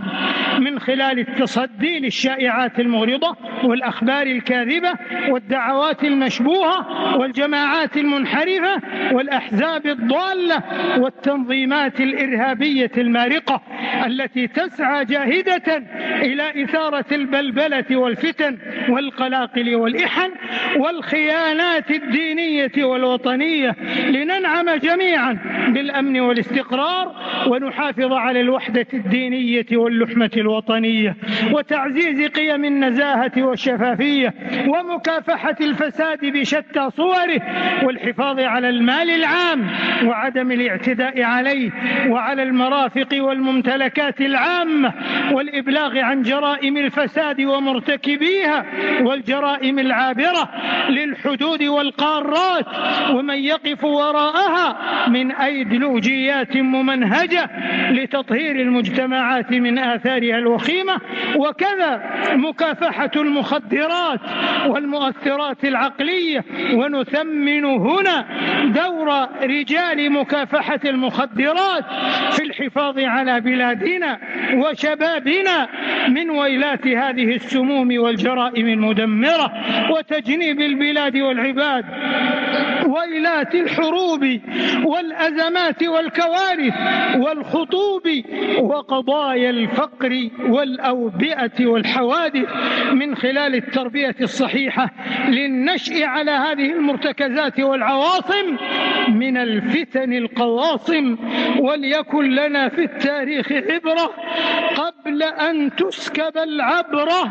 من 0.59 0.79
خلال 0.79 1.19
التصدي 1.19 1.99
للشائعات 1.99 2.81
المغرضة 2.81 3.37
والأخبار 3.65 4.27
الكاذبة 4.27 4.93
والدعوات 5.29 6.05
المشبوهة 6.05 7.17
والجماعات 7.19 7.97
المنحرفة 7.97 8.83
والأحزاب 9.13 9.87
الضالة 9.87 10.63
والتنظيمات 10.99 12.01
الإرهابية 12.01 12.91
المارقة 12.99 13.63
التي 14.07 14.47
تسعى 14.47 15.05
جاهدة 15.05 15.83
إلى 16.23 16.65
إثارة 16.65 17.05
البلبلة 17.13 17.97
والفتن 17.97 18.59
والقلاقل 18.89 19.75
والإحن 19.75 20.31
والخيانات 20.77 21.91
الدينية 21.91 22.73
والوطنية 22.79 23.77
لننعم 24.09 24.71
جميعا 24.71 25.39
بالأمن 25.69 26.21
والاستقرار 26.21 27.17
ونحافظ 27.47 28.13
على 28.13 28.41
الوحدة 28.41 28.87
الدينية 28.95 29.76
واللحمة 29.77 30.31
الوطنية 30.37 31.17
وتعزيز 31.53 32.29
قيم 32.31 32.65
النزاهة 32.65 33.33
والشفافية 33.37 34.35
ومكافحة 34.69 35.57
الفساد 35.61 36.19
بشتى 36.23 36.91
صوره 36.97 37.41
والحفاظ 37.83 38.41
على 38.41 38.69
المال 38.69 39.11
العام 39.11 39.67
وعدم 40.05 40.53
الاعتداء 40.53 41.23
عليه 41.23 41.71
وعلى 42.09 42.43
المرافق 42.43 43.09
والممتلكات 43.12 44.21
العامة 44.21 44.93
والإبلاغ 45.33 45.99
عن 45.99 46.23
جرائم 46.23 46.77
الفساد 46.77 47.41
ومرتكبيها 47.41 48.65
والجرائم 49.03 49.79
العابرة 49.79 50.51
للحدود 50.89 51.62
والقارات 51.62 52.67
ومن 53.11 53.35
يقف 53.35 53.85
وراءها 53.85 54.77
من 55.09 55.33
أيديولوجيات 55.33 56.57
ممنهجة 56.57 57.51
لتطهير 57.91 58.57
المجتمعات 58.61 59.51
من 59.53 59.66
آثارها 59.67 60.39
الوخيمة 60.39 61.01
وكذا 61.37 62.03
مكافحة 62.33 63.11
المخدرات 63.17 64.21
والمؤثرات 64.67 65.65
العقلية. 65.65 66.45
ونثمن 66.75 67.65
هنا 67.65 68.27
دور 68.65 69.29
رجال 69.43 70.13
مكافحة 70.13 70.81
المخدرات 70.85 71.85
في 72.33 72.43
الحفاظ 72.43 72.99
على 72.99 73.41
بلادنا 73.41 74.19
وشبابنا 74.55 75.69
من 76.09 76.31
ويلات 76.31 76.87
هذه 76.87 77.35
السموم 77.35 77.99
والجرائم 77.99 78.69
المدمرة 78.69 79.53
وتجنيب 79.91 80.61
البلاد 80.61 81.17
والعباد. 81.17 81.85
ويلات 82.87 83.55
الحروب 83.55 84.41
والأزمات 84.85 85.83
والكوارث 85.83 86.75
والخطوب 87.17 88.03
وقضايا 88.61 89.51
الفقر 89.57 90.29
والأوبئة 90.40 91.66
والحوادث 91.66 92.49
من 92.92 93.16
خلال 93.16 93.55
التربية 93.55 94.16
الصحيحة 94.21 94.90
للنشء 95.29 96.05
على 96.05 96.31
هذه 96.31 96.73
المرتكزات 96.73 97.61
والعواصم 97.61 98.57
من 99.09 99.37
الفتن 99.37 100.12
القواصم. 100.12 101.16
وليكن 101.61 102.31
لنا 102.31 102.69
في 102.69 102.85
التاريخ 102.85 103.53
عبرة 103.53 104.11
قبل 104.77 105.23
أن 105.23 105.77
تسكب 105.77 106.37
العبرة. 106.37 107.23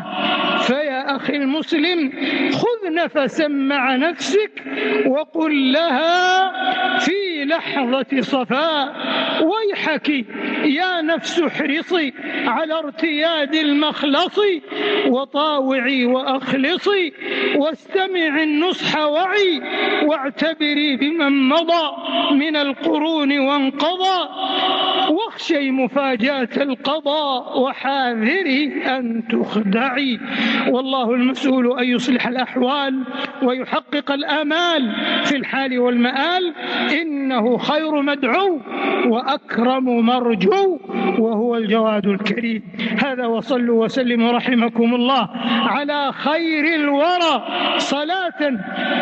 فيا 0.58 1.16
أخي 1.16 1.36
المسلم 1.36 2.12
خذ 2.52 2.94
نفسا 2.94 3.48
مع 3.48 3.96
نفسك 3.96 4.62
وقل 5.06 5.72
لها 5.72 6.50
في 6.98 7.44
لحظة 7.44 8.20
صفاء. 8.20 8.96
ويحك 9.42 10.08
يا 10.64 11.00
نفس 11.02 11.40
احرصي. 11.40 12.12
على 12.46 12.74
ارتياد 12.74 13.54
المخلص 13.54 14.38
وطاوعي 15.06 16.06
وأخلصي 16.06 17.12
واستمع 17.56 18.42
النصح 18.42 18.98
وعي 18.98 19.62
واعتبري 20.04 20.96
بمن 20.96 21.48
مضى 21.48 21.96
من 22.32 22.56
القرون 22.56 23.38
وانقضى 23.38 24.28
واخشي 25.36 25.70
مفاجاة 25.70 26.48
القضاء 26.56 27.60
وحاذري 27.60 28.84
أن 28.84 29.22
تخدعي. 29.28 30.20
والله 30.68 31.14
المسؤول 31.14 31.78
أن 31.78 31.84
يصلح 31.84 32.26
الأحوال 32.26 33.04
ويحقق 33.42 34.12
الآمال 34.12 34.92
في 35.24 35.36
الحال 35.36 35.78
والمآل. 35.78 36.54
إنه 37.02 37.56
خير 37.56 38.02
مدعو 38.02 38.60
وأكرم 39.06 40.06
مرجو 40.06 40.78
وهو 41.18 41.56
الجواد 41.56 42.06
الكريم. 42.06 42.62
هذا 43.04 43.26
وصلوا 43.26 43.84
وسلموا 43.84 44.32
رحمكم 44.32 44.94
الله 44.94 45.28
على 45.46 46.12
خير 46.12 46.74
الورى. 46.74 47.44
صلاة 47.76 48.40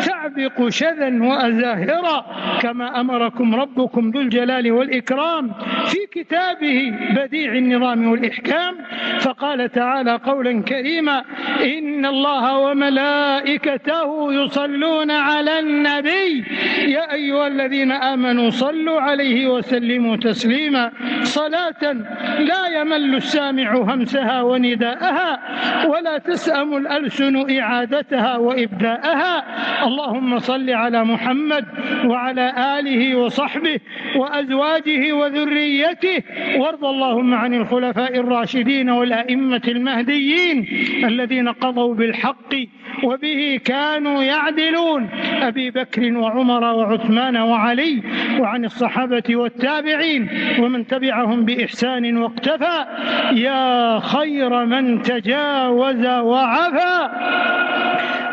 تعبق 0.05 0.69
شذا 0.69 1.23
وأزاهرا. 1.23 2.25
كما 2.61 2.99
أمركم 2.99 3.55
ربكم 3.55 4.09
ذو 4.09 4.21
الجلال 4.21 4.71
والإكرام. 4.71 5.51
في 5.85 6.05
كتابه 6.25 6.93
بديع 7.15 7.53
النظام 7.53 8.11
والإحكام 8.11 8.75
فقال 9.19 9.71
تعالى 9.71 10.19
قولا 10.25 10.61
كريما 10.61 11.23
إن 11.63 12.05
الله 12.05 12.57
وملائكته 12.57 14.33
يصلون 14.33 15.11
على 15.11 15.59
النبي. 15.59 16.43
يا 16.87 17.13
أيها 17.13 17.47
الذين 17.47 17.91
آمنوا 17.91 18.49
صلوا 18.49 19.01
عليه 19.01 19.47
وسلموا 19.47 20.15
تسليما. 20.15 20.91
صلاة 21.23 21.91
لا 22.39 22.67
يمل 22.81 23.15
السامع 23.15 23.73
همسها 23.73 24.41
ونداءها 24.41 25.39
ولا 25.87 26.17
تسأم 26.17 26.77
الألسن 26.77 27.59
إعادتها 27.59 28.37
وإبداءها. 28.37 29.43
اللهم 29.83 30.39
صل 30.39 30.69
على 30.69 31.03
محمد 31.03 31.65
وعلى 32.05 32.79
آله 32.79 33.15
وصحبه 33.15 33.79
وأزواجه 34.15 35.13
وذريته 35.13 36.14
وارض 36.57 36.85
اللهم 36.85 37.33
عن 37.33 37.53
الخلفاء 37.53 38.19
الراشدين 38.19 38.89
والأئمة 38.89 39.61
المهديين 39.67 40.67
الذين 41.03 41.49
قضوا 41.49 41.93
بالحق 41.95 42.55
وبه 43.03 43.59
كانوا 43.65 44.23
يعدلون. 44.23 45.09
أبي 45.41 45.71
بكر 45.71 46.17
وعمر 46.17 46.63
وعثمان 46.63 47.37
وعلي 47.37 48.01
وعن 48.39 48.65
الصحابة 48.65 49.35
والتابعين 49.35 50.29
ومن 50.59 50.87
تبعهم 50.87 51.45
بإحسان 51.45 52.17
واقتفى. 52.17 52.85
يا 53.31 53.99
خير 53.99 54.65
من 54.65 55.01
تجاوز 55.01 56.05
وعفى 56.05 57.09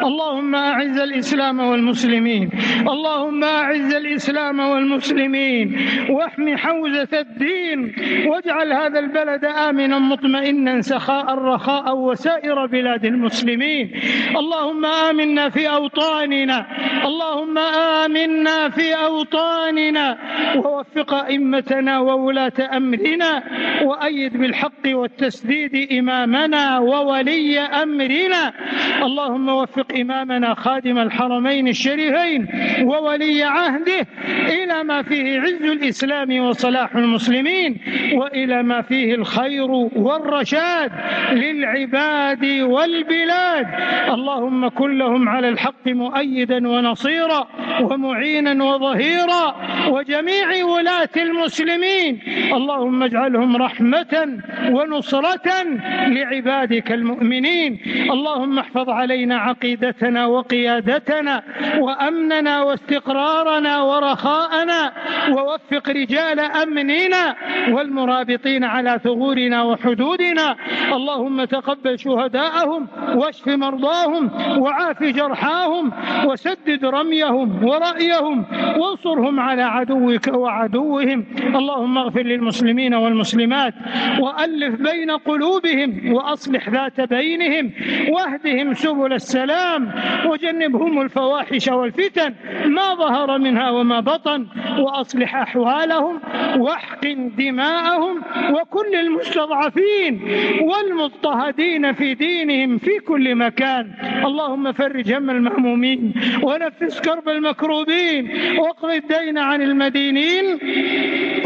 اللهم 0.05 0.55
أعز 0.55 0.99
الإسلام 0.99 1.61
والمسلمين. 1.61 2.51
اللهم 2.89 3.45
أعز 3.45 3.95
الإسلام 3.95 4.61
والمسلمين. 4.61 5.77
واحم 6.11 6.57
حوزة 6.57 7.09
الدين. 7.13 7.95
واجعل 8.27 8.73
هذا 8.73 8.99
البلد 8.99 9.45
آمنا 9.45 9.99
مطمئنا 9.99 10.81
سخاء 10.81 11.35
رخاء 11.35 11.97
وسائر 11.97 12.67
بلاد 12.67 13.05
المسلمين. 13.05 13.91
اللهم 14.37 14.85
آمنا 14.85 15.49
في 15.49 15.69
أوطاننا. 15.69 16.67
اللهم 17.05 17.59
آمنا 18.05 18.69
في 18.69 18.95
أوطاننا. 18.95 20.19
ووفق 20.57 21.15
أئمتنا 21.15 21.99
وولاة 22.01 22.77
أمرنا. 22.77 23.43
وأيد 23.83 24.37
بالحق 24.37 24.85
والتسديد 24.87 25.93
إمامنا 25.93 26.79
وولي 26.79 27.59
أمرنا. 27.61 28.53
اللهم 29.03 29.49
وفق 29.49 29.92
إمامنا 30.01 30.55
خادم 30.55 30.99
الحرمين 30.99 31.69
الشريفين 31.69 32.47
وولي 32.83 33.43
عهده 33.43 34.07
إلى 34.49 34.85
ما 34.85 35.03
فيه 35.03 35.41
عز 35.41 35.63
الإسلام 35.63 36.41
وصلاح 36.41 36.97
المسلمين 36.97 37.81
وإلى 38.13 38.63
ما 38.63 38.83
فيه 38.83 39.15
الخير 39.15 39.71
والرشاد 39.97 40.91
للعباد 41.33 42.45
والبلاد. 42.45 43.67
اللهم 44.09 44.69
كن 44.69 44.99
لهم 44.99 45.29
على 45.29 45.49
الحق 45.49 45.89
مؤيدا 45.89 46.69
ونصيرا 46.69 47.49
ومعينا 47.81 48.65
وظهيرا 48.65 49.57
وجميع 49.89 50.65
ولاة 50.65 51.15
المسلمين. 51.17 52.19
اللهم 52.53 53.03
اجعلهم 53.03 53.57
رحمة 53.57 54.39
ونصرة 54.71 55.49
لعبادك 56.07 56.93
المؤمنين. 56.93 57.79
اللهم 58.11 58.59
احفظ 58.59 58.89
علينا 58.89 59.37
عقيدتنا 59.37 59.72
وقيادتنا 60.27 61.43
وأمننا 61.79 62.63
واستقرارنا 62.63 63.83
ورخاءنا 63.83 64.93
ووفق 65.31 65.91
رجال 65.91 66.41
أمننا 66.41 67.25
والمرابطين 67.69 68.65
على 68.65 69.01
ثغورنا 69.05 69.63
وحدودنا. 69.63 70.57
اللهم 70.93 71.45
تقبل 71.45 71.99
شهداءهم 71.99 72.89
واشف 73.15 73.49
مرضاهم 73.49 74.31
وعاف 74.59 75.03
جرحاهم 75.03 75.93
وسدد 76.27 76.85
رميهم 76.85 77.65
ورأيهم 77.65 78.45
وانصرهم 78.79 79.41
على 79.41 79.63
عدوك 79.63 80.27
وعدوهم. 80.29 81.27
اللهم 81.59 81.99
اغفر 81.99 82.23
للمسلمين 82.23 82.95
والمسلمات 82.95 83.75
وألف 84.21 84.75
بين 84.81 85.11
قلوبهم 85.11 86.13
وأصلح 86.13 86.69
ذات 86.69 87.01
بينهم 87.01 87.73
واهدهم 88.15 88.75
سبل 88.75 89.13
السلام 89.13 89.62
وجنبهم 90.27 91.01
الفواحش 91.01 91.69
والفتن. 91.69 92.35
ما 92.67 92.95
ظهر 92.95 93.39
منها 93.39 93.71
وما 93.71 94.01
بطن 94.01 94.47
وأصلح 94.79 95.37
أحوالهم 95.37 96.21
وأحقن 96.57 97.31
دماءهم 97.39 98.23
وكل 98.51 98.95
المستضعفين 98.95 100.13
والمضطهدين 100.63 101.93
في 101.93 102.15
دينهم 102.15 102.79
في 102.79 102.99
كل 102.99 103.35
مكان. 103.35 103.85
اللهم 104.25 104.73
فرج 104.73 105.13
هم 105.13 105.31
المهمومين 105.31 106.15
ونفس 106.43 107.01
كرب 107.01 107.29
المكروبين 107.29 108.31
واقض 108.59 108.91
الدين 108.91 109.39
عن 109.39 109.63
المدينين 109.63 110.45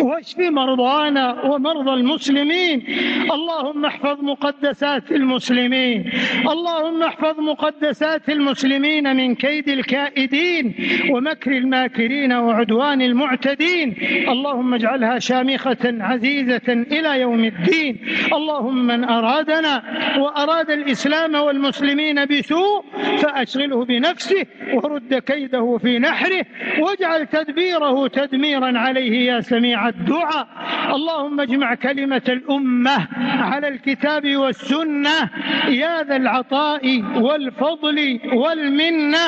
واشف 0.01 0.39
مرضانا 0.39 1.43
ومرضى 1.43 1.91
المسلمين. 1.91 2.85
اللهم 3.33 3.85
احفظ 3.85 4.21
مقدسات 4.23 5.13
المسلمين. 5.13 6.11
اللهم 6.53 7.03
احفظ 7.03 7.41
مقدسات 7.41 8.06
المسلمين 8.29 9.17
من 9.17 9.35
كيد 9.35 9.69
الكائدين 9.69 10.75
ومكر 11.11 11.51
الماكرين 11.51 12.33
وعدوان 12.33 13.03
المعتدين. 13.03 13.97
اللهم 14.29 14.75
اجعلها 14.75 15.19
شامخة 15.19 15.85
عزيزة 15.85 16.69
إلى 16.69 17.21
يوم 17.21 17.45
الدين. 17.45 17.99
اللهم 18.33 18.87
من 18.87 19.05
أرادنا 19.05 19.83
وأراد 20.19 20.71
الإسلام 20.71 21.35
والمسلمين 21.35 22.25
بسوء 22.25 22.85
فأشغله 23.19 23.85
بنفسه 23.85 24.47
ورد 24.75 25.15
كيده 25.15 25.79
في 25.83 25.99
نحره 25.99 26.45
واجعل 26.79 27.27
تدبيره 27.27 28.07
تدميرا 28.07 28.79
عليه 28.79 29.33
يا 29.33 29.41
سميع 29.41 29.89
الدعاء. 29.89 30.49
اللهم 30.95 31.41
اجمع 31.41 31.75
كلمة 31.75 32.23
الأمة 32.29 33.09
على 33.23 33.69
الكتاب 33.69 34.37
والسنة. 34.37 35.31
يا 35.69 36.03
ذا 36.03 36.17
العطاء 36.17 37.03
والفضل 37.17 37.96
والمنة. 38.33 39.27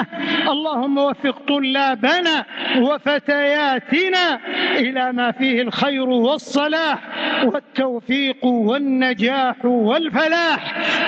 اللهم 0.49 0.99
وفق 0.99 1.43
طلابنا 1.49 2.45
وفتياتنا 2.79 4.39
إلى 4.77 5.13
ما 5.13 5.31
فيه 5.33 5.63
الخير 5.63 6.09
والصلاح 6.09 6.99
والتوفيق 7.45 8.45
والنجاح 8.45 9.65
والفلاح. 9.65 10.61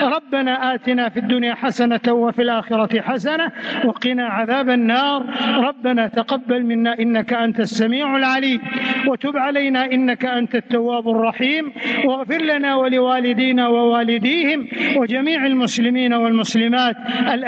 ربنا 0.03 0.73
آتنا 0.73 1.09
في 1.09 1.19
الدنيا 1.19 1.53
حسنة 1.55 1.99
وفي 2.09 2.41
الآخرة 2.41 3.01
حسنة 3.01 3.51
وقنا 3.85 4.25
عذاب 4.27 4.69
النار. 4.69 5.25
ربنا 5.57 6.07
تقبل 6.07 6.63
منا 6.63 6.99
إنك 6.99 7.33
أنت 7.33 7.59
السميع 7.59 8.17
العليم 8.17 8.61
وتب 9.07 9.37
علينا 9.37 9.85
إنك 9.85 10.25
أنت 10.25 10.55
التواب 10.55 11.09
الرحيم. 11.09 11.71
واغفر 12.05 12.41
لنا 12.41 12.75
ولوالدينا 12.75 13.67
ووالديهم 13.67 14.67
وجميع 14.95 15.45
المسلمين 15.45 16.13
والمسلمات 16.13 16.95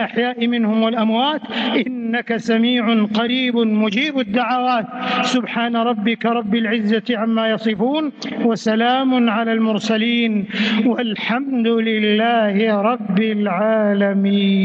الأحياء 0.04 0.48
منهم 0.48 0.84
والأموات 0.84 1.42
إنك 1.88 2.38
سميع 2.38 3.06
قريب 3.16 3.56
مجيب 3.58 4.20
الدعوات 4.20 4.86
سبحان 5.22 5.76
ربك 5.76 6.26
رب 6.26 6.56
العزة 6.56 7.04
عما 7.10 7.50
يصفون 7.50 8.12
وسلام 8.44 9.30
على 9.30 9.52
المرسلين 9.54 10.46
والحمد 10.86 11.68
لله 11.68 12.82
رب 12.82 13.20
العالمين 13.20 14.64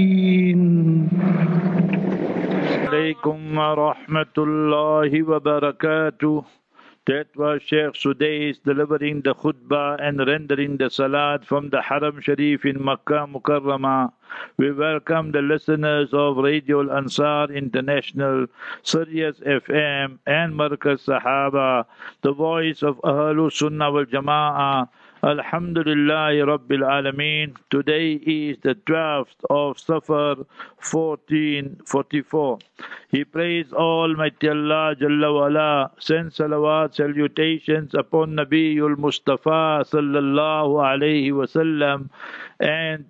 wa 3.58 3.74
rahmatullahi 3.74 5.22
wa 5.22 5.38
barakatuh. 5.38 6.42
That 7.08 7.34
was 7.36 7.62
Sheikh 7.62 7.94
Sudais 7.94 8.62
delivering 8.62 9.22
the 9.22 9.34
khutbah 9.34 9.96
and 9.98 10.18
rendering 10.18 10.76
the 10.76 10.90
salat 10.90 11.42
from 11.42 11.70
the 11.70 11.80
Haram 11.80 12.20
Sharif 12.20 12.66
in 12.66 12.84
Makkah 12.84 13.26
Mukarramah. 13.26 14.12
We 14.58 14.72
welcome 14.72 15.32
the 15.32 15.40
listeners 15.40 16.10
of 16.12 16.36
Radio 16.36 16.82
Al 16.82 16.98
Ansar 16.98 17.50
International, 17.50 18.46
Sirius 18.82 19.40
FM, 19.40 20.18
and 20.26 20.52
Markaz 20.52 21.06
Sahaba, 21.06 21.86
the 22.20 22.34
voice 22.34 22.82
of 22.82 22.98
Ahlul 22.98 23.50
Sunnah 23.50 23.90
wal 23.90 24.04
Jama'ah. 24.04 24.90
Alhamdulillah 25.20 26.30
Rabbil 26.46 26.84
Alameen. 26.86 27.56
Today 27.70 28.12
is 28.12 28.56
the 28.62 28.76
12th 28.76 29.34
of 29.50 29.76
Safar 29.76 30.36
1444. 30.80 32.58
He 33.10 33.24
prays 33.24 33.72
Almighty 33.72 34.48
Allah 34.48 34.94
Jalla 34.94 35.34
wala, 35.34 35.90
send 35.98 36.30
salawat, 36.30 36.94
salutations 36.94 37.94
upon 37.94 38.36
Nabiul 38.36 38.96
Mustafa 38.96 39.84
sallallahu 39.90 40.78
alayhi 40.86 41.32
wasallam, 41.32 42.10
and 42.60 43.06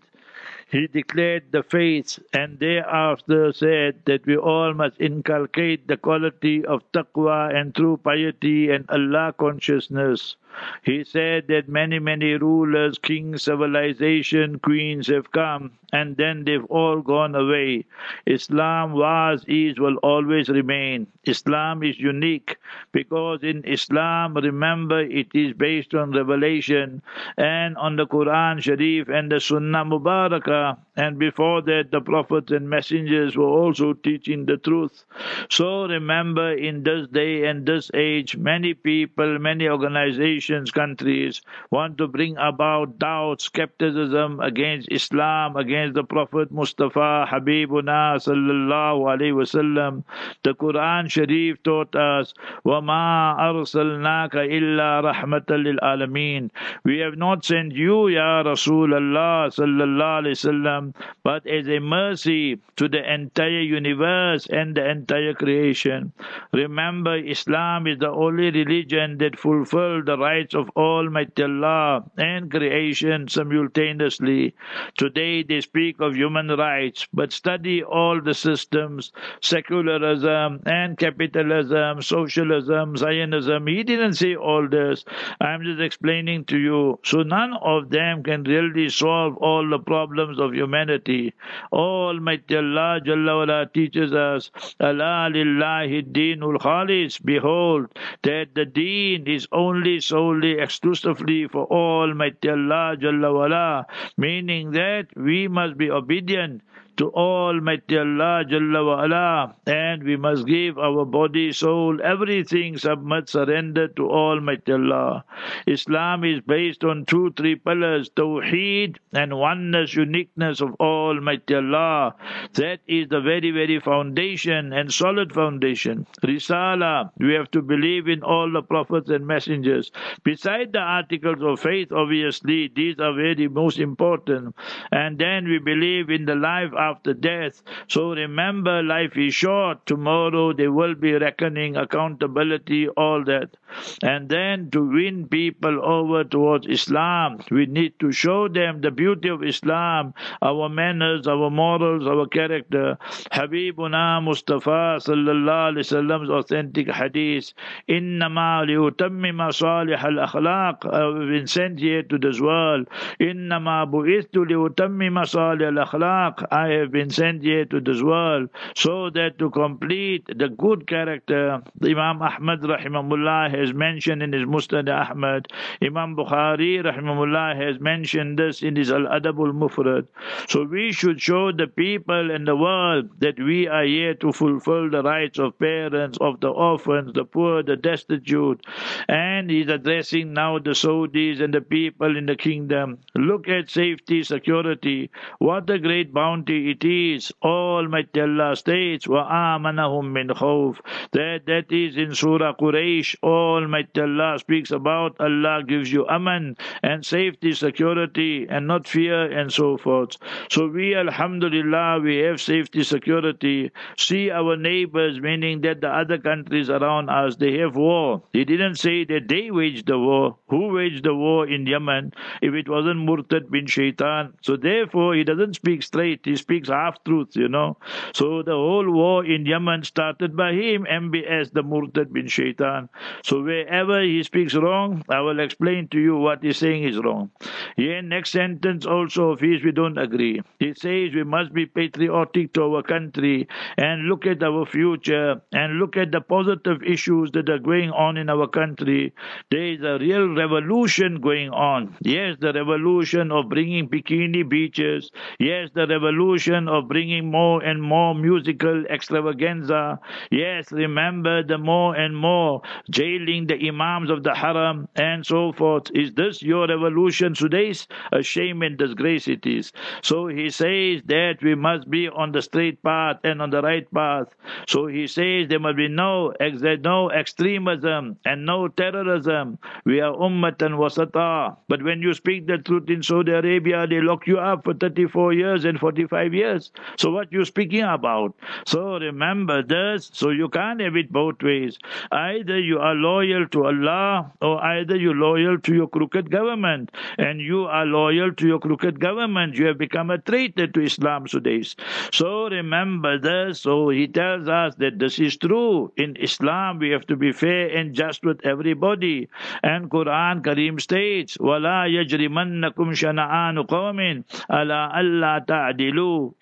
he 0.71 0.87
declared 0.87 1.51
the 1.51 1.63
faith 1.63 2.19
and 2.33 2.59
thereafter 2.59 3.53
said 3.53 4.01
that 4.07 4.25
we 4.27 4.37
all 4.37 4.73
must 4.73 4.99
inculcate 5.01 5.87
the 5.89 5.97
quality 5.99 6.65
of 6.65 6.91
taqwa 6.93 7.55
and 7.55 7.75
true 7.75 7.99
piety 7.99 8.71
and 8.71 8.89
Allah 8.89 9.35
consciousness. 9.39 10.37
He 10.83 11.05
said 11.05 11.49
that 11.49 11.69
many, 11.69 11.99
many 11.99 12.35
rulers, 12.35 12.99
kings, 12.99 13.43
civilization, 13.45 14.59
queens 14.59 15.07
have 15.09 15.31
come 15.31 15.73
and 15.93 16.17
then 16.17 16.45
they've 16.45 16.65
all 16.67 17.01
gone 17.01 17.35
away. 17.35 17.85
Islam 18.27 18.93
was, 18.93 19.45
is, 19.49 19.79
will 19.79 19.97
always 19.97 20.49
remain. 20.49 21.07
Islam 21.25 21.83
is 21.83 21.99
unique 21.99 22.57
because 22.93 23.43
in 23.43 23.65
Islam, 23.65 24.35
remember, 24.35 25.01
it 25.01 25.29
is 25.35 25.55
based 25.55 25.95
on 25.95 26.13
revelation 26.13 27.03
and 27.37 27.77
on 27.77 27.97
the 27.97 28.07
Quran 28.07 28.61
Sharif 28.63 29.09
and 29.09 29.33
the 29.33 29.41
Sunnah 29.41 29.85
Mubarakah. 29.85 30.79
And 30.97 31.19
before 31.19 31.63
that, 31.63 31.91
the 31.91 32.01
prophets 32.01 32.53
and 32.53 32.69
messengers 32.69 33.37
were 33.37 33.45
also 33.45 33.93
teaching 33.93 34.47
the 34.47 34.57
truth. 34.57 35.05
So 35.51 35.87
remember, 35.87 36.53
in 36.53 36.83
this 36.83 37.09
day 37.09 37.45
and 37.47 37.65
this 37.65 37.91
age, 37.95 38.37
many 38.37 38.75
people, 38.75 39.39
many 39.39 39.69
organizations, 39.69 40.38
countries 40.72 41.42
want 41.72 41.98
to 41.98 42.08
bring 42.08 42.36
about 42.38 42.98
doubt, 43.00 43.42
skepticism 43.42 44.40
against 44.40 44.88
Islam, 44.92 45.56
against 45.56 45.74
against 45.74 45.96
the 45.96 46.04
Prophet 46.04 46.52
Mustafa 46.52 47.26
Habibuna 47.30 48.16
sallallahu 48.22 49.10
alaihi 49.10 49.34
wasallam. 49.34 50.04
The 50.44 50.54
Quran 50.54 51.10
Sharif 51.10 51.64
taught 51.64 51.96
us, 51.96 52.34
وَمَا 52.66 53.38
أَرْسَلْنَاكَ 53.40 54.34
إِلَّا 54.34 55.02
رَحْمَةً 55.04 55.50
لِلْعَالَمِينَ 55.50 56.50
We 56.84 57.00
have 57.00 57.18
not 57.18 57.44
sent 57.44 57.74
you, 57.74 58.08
Ya 58.08 58.44
Rasulullah 58.44 59.50
sallallahu 59.50 60.24
alaihi 60.24 60.38
wasallam, 60.38 60.94
but 61.24 61.46
as 61.48 61.68
a 61.68 61.80
mercy 61.80 62.60
to 62.76 62.88
the 62.88 63.02
entire 63.14 63.62
universe 63.62 64.48
and 64.48 64.76
the 64.76 64.90
entire 64.90 65.34
creation. 65.34 66.14
Remember, 66.54 67.18
Islam 67.18 67.88
is 67.88 68.00
the 68.00 68.10
only 68.10 68.52
religion 68.52 69.18
that 69.18 69.40
fulfills 69.40 70.06
the 70.06 70.18
rights 70.29 70.55
of 70.55 70.71
Almighty 70.77 71.43
Allah 71.43 72.05
and 72.17 72.51
creation 72.51 73.29
simultaneously. 73.29 74.55
Today 75.03 75.43
they 75.43 75.61
speak 75.61 76.01
of 76.01 76.17
human 76.17 76.49
rights, 76.49 77.07
but 77.13 77.33
study 77.33 77.83
all 77.83 78.21
the 78.21 78.35
systems, 78.35 79.13
secularism 79.41 80.61
and 80.67 80.99
capitalism, 80.99 82.03
socialism, 82.03 82.97
Zionism. 82.97 83.67
He 83.67 83.83
didn't 83.83 84.15
say 84.15 84.35
all 84.37 84.69
this. 84.69 85.05
I'm 85.41 85.63
just 85.63 85.81
explaining 85.81 86.45
to 86.47 86.59
you. 86.59 86.99
So 87.05 87.23
none 87.23 87.55
of 87.75 87.91
them 87.91 88.23
can 88.23 88.45
really 88.45 88.89
solve 88.89 89.37
all 89.39 89.69
the 89.69 89.79
problems 89.79 90.39
of 90.39 90.55
humanity. 90.55 91.35
Almighty 91.73 92.57
Allah 92.57 93.01
Jalla 93.05 93.35
wala 93.41 93.67
teaches 93.73 94.13
us, 94.13 94.51
Allah 94.81 95.31
lillahi 95.33 96.03
deenul 96.19 96.59
khalis. 96.67 97.19
Behold, 97.25 97.87
that 98.23 98.55
the 98.55 98.65
deen 98.65 99.27
is 99.27 99.47
only 99.53 100.01
solely 100.19 100.59
exclusively 100.59 101.47
for 101.47 101.65
Almighty 101.71 102.49
Allah 102.51 102.97
Jalla 103.01 103.33
wala, 103.33 103.87
meaning 104.17 104.73
that 104.73 105.07
we 105.17 105.47
must 105.49 105.79
be 105.79 105.91
obedient 105.91 106.63
to 106.99 107.13
Almighty 107.13 107.97
Allah 107.97 108.45
Jalla 108.45 108.85
wa 108.85 109.05
ala, 109.05 109.55
and 109.67 110.03
we 110.03 110.17
must 110.17 110.47
give 110.47 110.79
our 110.79 111.05
body, 111.05 111.53
soul, 111.53 112.03
everything 112.03 112.77
submit, 112.77 113.29
surrender 113.29 113.87
to 113.87 114.11
Almighty 114.11 114.73
Allah. 114.73 115.25
Islam 115.67 116.25
is 116.25 116.41
based 116.41 116.83
on 116.83 117.05
two, 117.07 117.33
three 117.37 117.55
pillars, 117.55 118.11
Tawheed 118.11 118.97
and 119.13 119.39
oneness, 119.39 119.95
uniqueness 119.95 120.61
of 120.61 120.75
Almighty 120.81 121.55
Allah. 121.55 122.17
That 122.55 122.81
is 122.89 123.07
the 123.09 123.21
very, 123.21 123.53
very 123.53 123.79
foundation 123.79 124.73
and 124.73 124.93
solid 124.93 125.33
foundation. 125.33 126.05
Risala, 126.25 127.11
we 127.19 127.35
have 127.35 127.51
to 127.53 127.63
believe 127.63 128.09
in 128.09 128.25
all 128.25 128.51
the 128.53 128.63
prophets 128.63 129.09
and 129.09 129.25
messengers. 129.25 129.93
Beside 130.25 130.73
the 130.73 130.81
articles 130.81 131.43
of 131.43 131.61
faith, 131.61 131.93
obviously, 131.93 132.73
these 132.75 132.99
are 132.99 133.15
very 133.15 133.47
most 133.47 133.79
important. 133.79 134.57
And 134.91 135.17
then 135.17 135.47
we 135.47 135.59
believe 135.59 136.11
in 136.11 136.25
the 136.25 136.35
life 136.35 136.73
after 136.77 136.88
death. 137.21 137.63
So 137.89 138.15
remember, 138.15 138.83
life 138.83 139.17
is 139.17 139.35
short. 139.35 139.87
Tomorrow 139.87 140.53
there 140.55 140.73
will 140.73 140.95
be 140.95 141.13
reckoning, 141.13 141.77
accountability, 141.77 142.89
all 142.89 143.25
that. 143.25 143.57
And 144.03 144.29
then 144.29 144.71
to 144.71 144.89
win 144.89 145.29
people 145.29 145.85
over 145.85 146.25
towards 146.25 146.67
Islam, 146.67 147.41
we 147.51 147.67
need 147.67 147.99
to 148.01 148.13
show 148.13 148.49
them 148.49 148.81
the 148.81 148.91
beauty 148.91 149.29
of 149.29 149.43
Islam, 149.43 150.15
our 150.43 150.69
manners, 150.69 151.27
our 151.27 151.51
morals, 151.51 152.07
our 152.07 152.27
character. 152.27 152.97
Habibuna 153.33 154.23
Mustafa 154.23 154.99
sallallahu 155.01 155.73
alaihi 155.73 155.85
wasallam's 155.87 156.31
authentic 156.31 156.89
hadith. 156.89 157.53
Innama 157.89 158.65
liyutammima 158.67 159.53
salih 159.53 159.99
al-akhlaq. 160.03 160.87
I've 160.87 161.29
been 161.29 161.47
sent 161.47 161.79
here 161.79 162.03
to 162.03 162.19
this 162.19 162.41
world. 162.41 162.89
Innama 163.21 163.91
bu'ithtu 163.91 164.47
liyutammima 164.47 165.27
salih 165.27 165.67
al-akhlaq. 165.67 166.47
Have 166.73 166.93
been 166.93 167.11
sent 167.11 167.43
here 167.43 167.65
to 167.67 167.81
this 167.81 168.03
world 168.03 168.51
so 168.75 169.11
that 169.11 169.39
to 169.39 169.51
complete 169.51 170.27
the 170.27 170.49
good 170.49 170.87
character, 170.87 171.63
Imam 171.83 172.23
Ahmad 172.23 172.61
rahimahullah 172.61 173.51
has 173.57 173.73
mentioned 173.73 174.23
in 174.23 174.33
his 174.33 174.45
Musnad 174.45 174.89
Ahmad. 174.89 175.49
Imam 175.83 176.17
Bukhari 176.17 176.83
rahimahullah 176.83 177.57
has 177.57 177.81
mentioned 177.81 178.39
this 178.39 178.63
in 178.63 178.77
his 178.77 178.91
Al 178.91 179.07
Adabul 179.07 179.53
Mufrad. 179.53 180.07
So 180.49 180.65
we 180.65 180.93
should 180.93 181.21
show 181.21 181.53
the 181.53 181.67
people 181.67 182.31
and 182.31 182.47
the 182.47 182.57
world 182.57 183.21
that 183.21 183.39
we 183.39 183.69
are 183.69 183.85
here 183.85 184.15
to 184.15 184.33
fulfill 184.33 184.91
the 184.91 185.03
rights 185.03 185.39
of 185.39 185.59
parents, 185.59 186.19
of 186.21 186.41
the 186.41 186.49
orphans, 186.49 187.13
the 187.13 187.25
poor, 187.25 187.63
the 187.63 187.77
destitute. 187.77 188.65
And 189.09 189.51
he's 189.51 189.69
addressing 189.69 190.33
now 190.33 190.59
the 190.59 190.71
Saudis 190.71 191.41
and 191.41 191.53
the 191.55 191.61
people 191.61 192.17
in 192.17 192.27
the 192.27 192.37
kingdom. 192.37 192.99
Look 193.15 193.49
at 193.49 193.71
safety, 193.71 194.23
security. 194.23 195.11
What 195.39 195.69
a 195.71 195.79
great 195.79 196.13
bounty 196.13 196.58
way 196.58 196.72
it 196.72 196.84
is. 196.84 197.32
Almighty 197.44 198.22
Allah 198.22 198.56
states, 198.56 199.06
وَآمَنَهُم 199.08 200.06
مِّنْ 200.18 200.32
خَوْفٍ 200.32 200.78
That 201.12 201.46
that 201.46 201.72
is 201.72 201.98
in 201.98 202.16
Surah 202.16 202.54
Quraysh. 202.56 203.16
Almighty 203.22 204.02
Allah 204.02 204.40
speaks 204.40 204.72
about 204.72 205.16
Allah 205.20 205.64
gives 205.68 205.92
you 205.92 206.08
aman 206.08 206.58
and 206.82 207.06
safety, 207.06 207.54
security, 207.54 208.48
and 208.50 208.68
not 208.68 208.88
fear 208.88 209.32
and 209.32 209.52
so 209.52 209.78
forth. 209.78 210.18
So 210.50 210.68
we, 210.68 210.96
Alhamdulillah, 210.96 212.02
we 212.02 212.18
have 212.18 212.42
safety, 212.42 212.84
security. 212.84 213.72
See 213.98 214.32
our 214.32 214.58
neighbors, 214.58 215.20
meaning 215.20 215.62
that 215.62 215.82
the 215.82 215.90
other 215.90 216.18
countries 216.18 216.70
around 216.70 217.10
us, 217.10 217.36
they 217.36 217.58
have 217.60 217.76
war. 217.76 218.24
He 218.34 218.46
didn't 218.46 218.76
say 218.76 219.04
that 219.06 219.28
they 219.28 219.52
waged 219.52 219.88
the 219.88 220.00
war. 220.00 220.38
Who 220.50 220.74
waged 220.74 221.04
the 221.04 221.14
war 221.16 221.48
in 221.48 221.68
Yemen 221.68 222.14
if 222.42 222.54
it 222.54 222.70
wasn't 222.70 223.06
Murtad 223.08 223.50
bin 223.52 223.68
Shaitan? 223.68 224.34
So 224.42 224.56
therefore, 224.56 225.16
he 225.16 225.24
doesn't 225.24 225.56
speak 225.56 225.84
straight. 225.84 226.22
He 226.24 226.36
speaks 226.49 226.69
half 226.71 227.05
truths, 227.05 227.37
you 227.37 227.49
know. 227.49 227.77
So 228.15 228.43
the 228.43 228.53
whole 228.53 228.91
war 228.91 229.23
in 229.25 229.45
Yemen 229.45 229.83
started 229.85 230.35
by 230.35 230.53
him, 230.53 230.87
MBS, 230.91 231.53
the 231.53 231.63
Murtad 231.63 232.11
bin 232.11 232.27
Shaitan. 232.27 232.89
So 233.23 233.43
wherever 233.43 234.01
he 234.03 234.23
speaks 234.23 234.55
wrong, 234.55 235.05
I 235.11 235.21
will 235.21 235.41
explain 235.41 235.89
to 235.89 236.01
you 236.01 236.17
what 236.17 236.43
he's 236.43 236.57
saying 236.57 236.85
is 236.85 236.97
wrong. 236.99 237.31
Here, 237.77 238.01
next 238.01 238.31
sentence 238.31 238.87
also 238.87 239.31
of 239.33 239.41
his, 239.41 239.63
we 239.63 239.73
don't 239.73 239.99
agree. 239.99 240.41
He 240.59 240.73
says 240.73 241.15
we 241.15 241.25
must 241.25 241.53
be 241.53 241.67
patriotic 241.67 242.55
to 242.55 242.63
our 242.65 242.83
country 242.83 243.47
and 243.77 244.05
look 244.05 244.25
at 244.25 244.43
our 244.43 244.65
future 244.65 245.43
and 245.53 245.79
look 245.79 245.99
at 245.99 246.13
the 246.13 246.23
positive 246.23 246.83
issues 246.83 247.31
that 247.33 247.51
are 247.51 247.59
going 247.59 247.91
on 247.91 248.17
in 248.17 248.31
our 248.31 248.49
country. 248.49 249.13
There 249.51 249.67
is 249.75 249.83
a 249.83 249.99
real 249.99 250.35
revolution 250.35 251.21
going 251.21 251.51
on. 251.51 251.97
Yes, 252.01 252.37
the 252.41 252.55
revolution 252.55 253.31
of 253.33 253.51
bringing 253.51 253.89
bikini 253.89 254.49
beaches. 254.49 255.11
Yes, 255.39 255.69
the 255.75 255.87
revolution 255.87 256.38
of 256.47 256.87
bringing 256.89 257.31
more 257.31 257.63
and 257.63 257.83
more 257.83 258.15
musical 258.15 258.85
extravaganza. 258.87 259.99
Yes, 260.31 260.71
remember 260.71 261.43
the 261.43 261.59
more 261.59 261.97
and 261.97 262.17
more 262.17 262.63
jailing 262.91 263.47
the 263.47 263.69
imams 263.69 264.11
of 264.11 264.23
the 264.23 264.35
haram 264.35 264.89
and 264.95 265.27
so 265.27 265.53
forth. 265.53 265.91
Is 265.95 266.13
this 266.15 266.43
your 266.43 266.69
revolution 266.69 267.35
today's? 267.35 267.89
A 268.13 268.23
shame 268.23 268.63
and 268.63 268.77
disgrace 268.79 269.27
it 269.27 269.47
is. 269.47 269.73
So 270.03 270.29
he 270.29 270.51
says 270.51 271.03
that 271.07 271.39
we 271.43 271.55
must 271.55 271.91
be 271.91 272.09
on 272.09 272.33
the 272.33 272.43
straight 272.43 272.83
path 272.83 273.17
and 273.25 273.43
on 273.43 273.51
the 273.51 273.63
right 273.63 273.93
path. 273.93 274.29
So 274.69 274.87
he 274.87 275.07
says 275.07 275.49
there 275.49 275.59
must 275.59 275.77
be 275.77 275.89
no 275.89 276.33
ex- 276.39 276.63
no 276.63 277.11
extremism 277.11 278.17
and 278.25 278.47
no 278.47 278.69
terrorism. 278.69 279.59
We 279.85 280.01
are 280.01 280.13
ummatan 280.15 280.77
wasata. 280.79 281.57
But 281.69 281.83
when 281.83 282.03
you 282.03 282.15
speak 282.15 282.47
the 282.47 282.59
truth 282.59 282.89
in 282.89 283.03
Saudi 283.03 283.33
Arabia, 283.33 283.87
they 283.87 284.01
lock 284.01 284.27
you 284.27 284.39
up 284.39 284.65
for 284.65 284.75
34 284.75 285.33
years 285.33 285.65
and 285.65 285.79
45 285.79 286.28
years. 286.28 286.72
So 286.98 287.12
what 287.12 287.32
you 287.32 287.46
speaking 287.46 287.84
about? 287.84 288.36
So 288.66 288.98
remember 289.00 289.62
this. 289.64 290.10
So 290.14 290.30
you 290.30 290.50
can't 290.50 290.82
have 290.82 290.96
it 290.96 291.12
both 291.12 291.42
ways. 291.42 291.78
Either 292.12 292.60
you 292.60 292.80
are 292.80 292.96
loyal 292.96 293.48
to 293.50 293.66
Allah 293.66 294.32
or 294.42 294.64
either 294.64 294.96
you're 294.96 295.16
loyal 295.16 295.60
to 295.60 295.74
your 295.74 295.88
crooked 295.88 296.32
government. 296.32 296.92
And 297.18 297.40
you 297.42 297.66
are 297.66 297.86
loyal 297.86 298.34
to 298.34 298.48
your 298.48 298.60
crooked 298.60 299.00
government. 299.00 299.56
You 299.56 299.68
have 299.68 299.78
become 299.78 300.10
a 300.10 300.18
traitor 300.18 300.68
to 300.68 300.82
Islam 300.82 301.26
today. 301.26 301.64
So 302.12 302.50
remember 302.50 303.20
this. 303.20 303.62
So 303.62 303.90
he 303.90 304.08
tells 304.08 304.48
us 304.48 304.76
that 304.76 305.00
this 305.00 305.20
is 305.20 305.38
true. 305.38 305.92
In 305.98 306.16
Islam, 306.18 306.80
we 306.80 306.90
have 306.90 307.06
to 307.08 307.16
be 307.16 307.32
fair 307.32 307.70
and 307.70 307.94
just 307.94 308.24
with 308.24 308.46
everybody. 308.46 309.30
And 309.62 309.90
Quran 309.90 310.42
Kareem 310.42 310.82
states, 310.82 311.38
وَلَا 311.38 311.88
يَجْرِمَنَّكُمْ 311.88 312.88
شَنَآنُ 313.02 313.68
قَوْمٍ 313.68 314.24
أَلَا 314.50 314.96
أَلَّا 315.00 315.46
تَعْدِلُوا 315.46 316.17
do. 316.19 316.35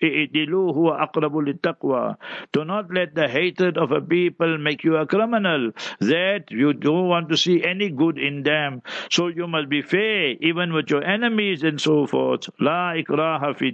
Do 2.53 2.65
not 2.65 2.93
let 2.93 3.15
the 3.15 3.27
hatred 3.27 3.77
of 3.77 3.91
a 3.91 4.01
people 4.01 4.57
make 4.57 4.83
you 4.83 4.97
a 4.97 5.05
criminal. 5.05 5.71
That 5.99 6.45
you 6.49 6.73
don't 6.73 7.07
want 7.07 7.29
to 7.29 7.37
see 7.37 7.63
any 7.63 7.89
good 7.89 8.17
in 8.17 8.43
them. 8.43 8.81
So 9.09 9.27
you 9.27 9.47
must 9.47 9.69
be 9.69 9.81
fair, 9.81 10.35
even 10.41 10.73
with 10.73 10.89
your 10.89 11.03
enemies 11.03 11.63
and 11.63 11.79
so 11.79 12.07
forth. 12.07 12.49
La 12.59 12.93
ikraha 12.93 13.55
fi. 13.57 13.67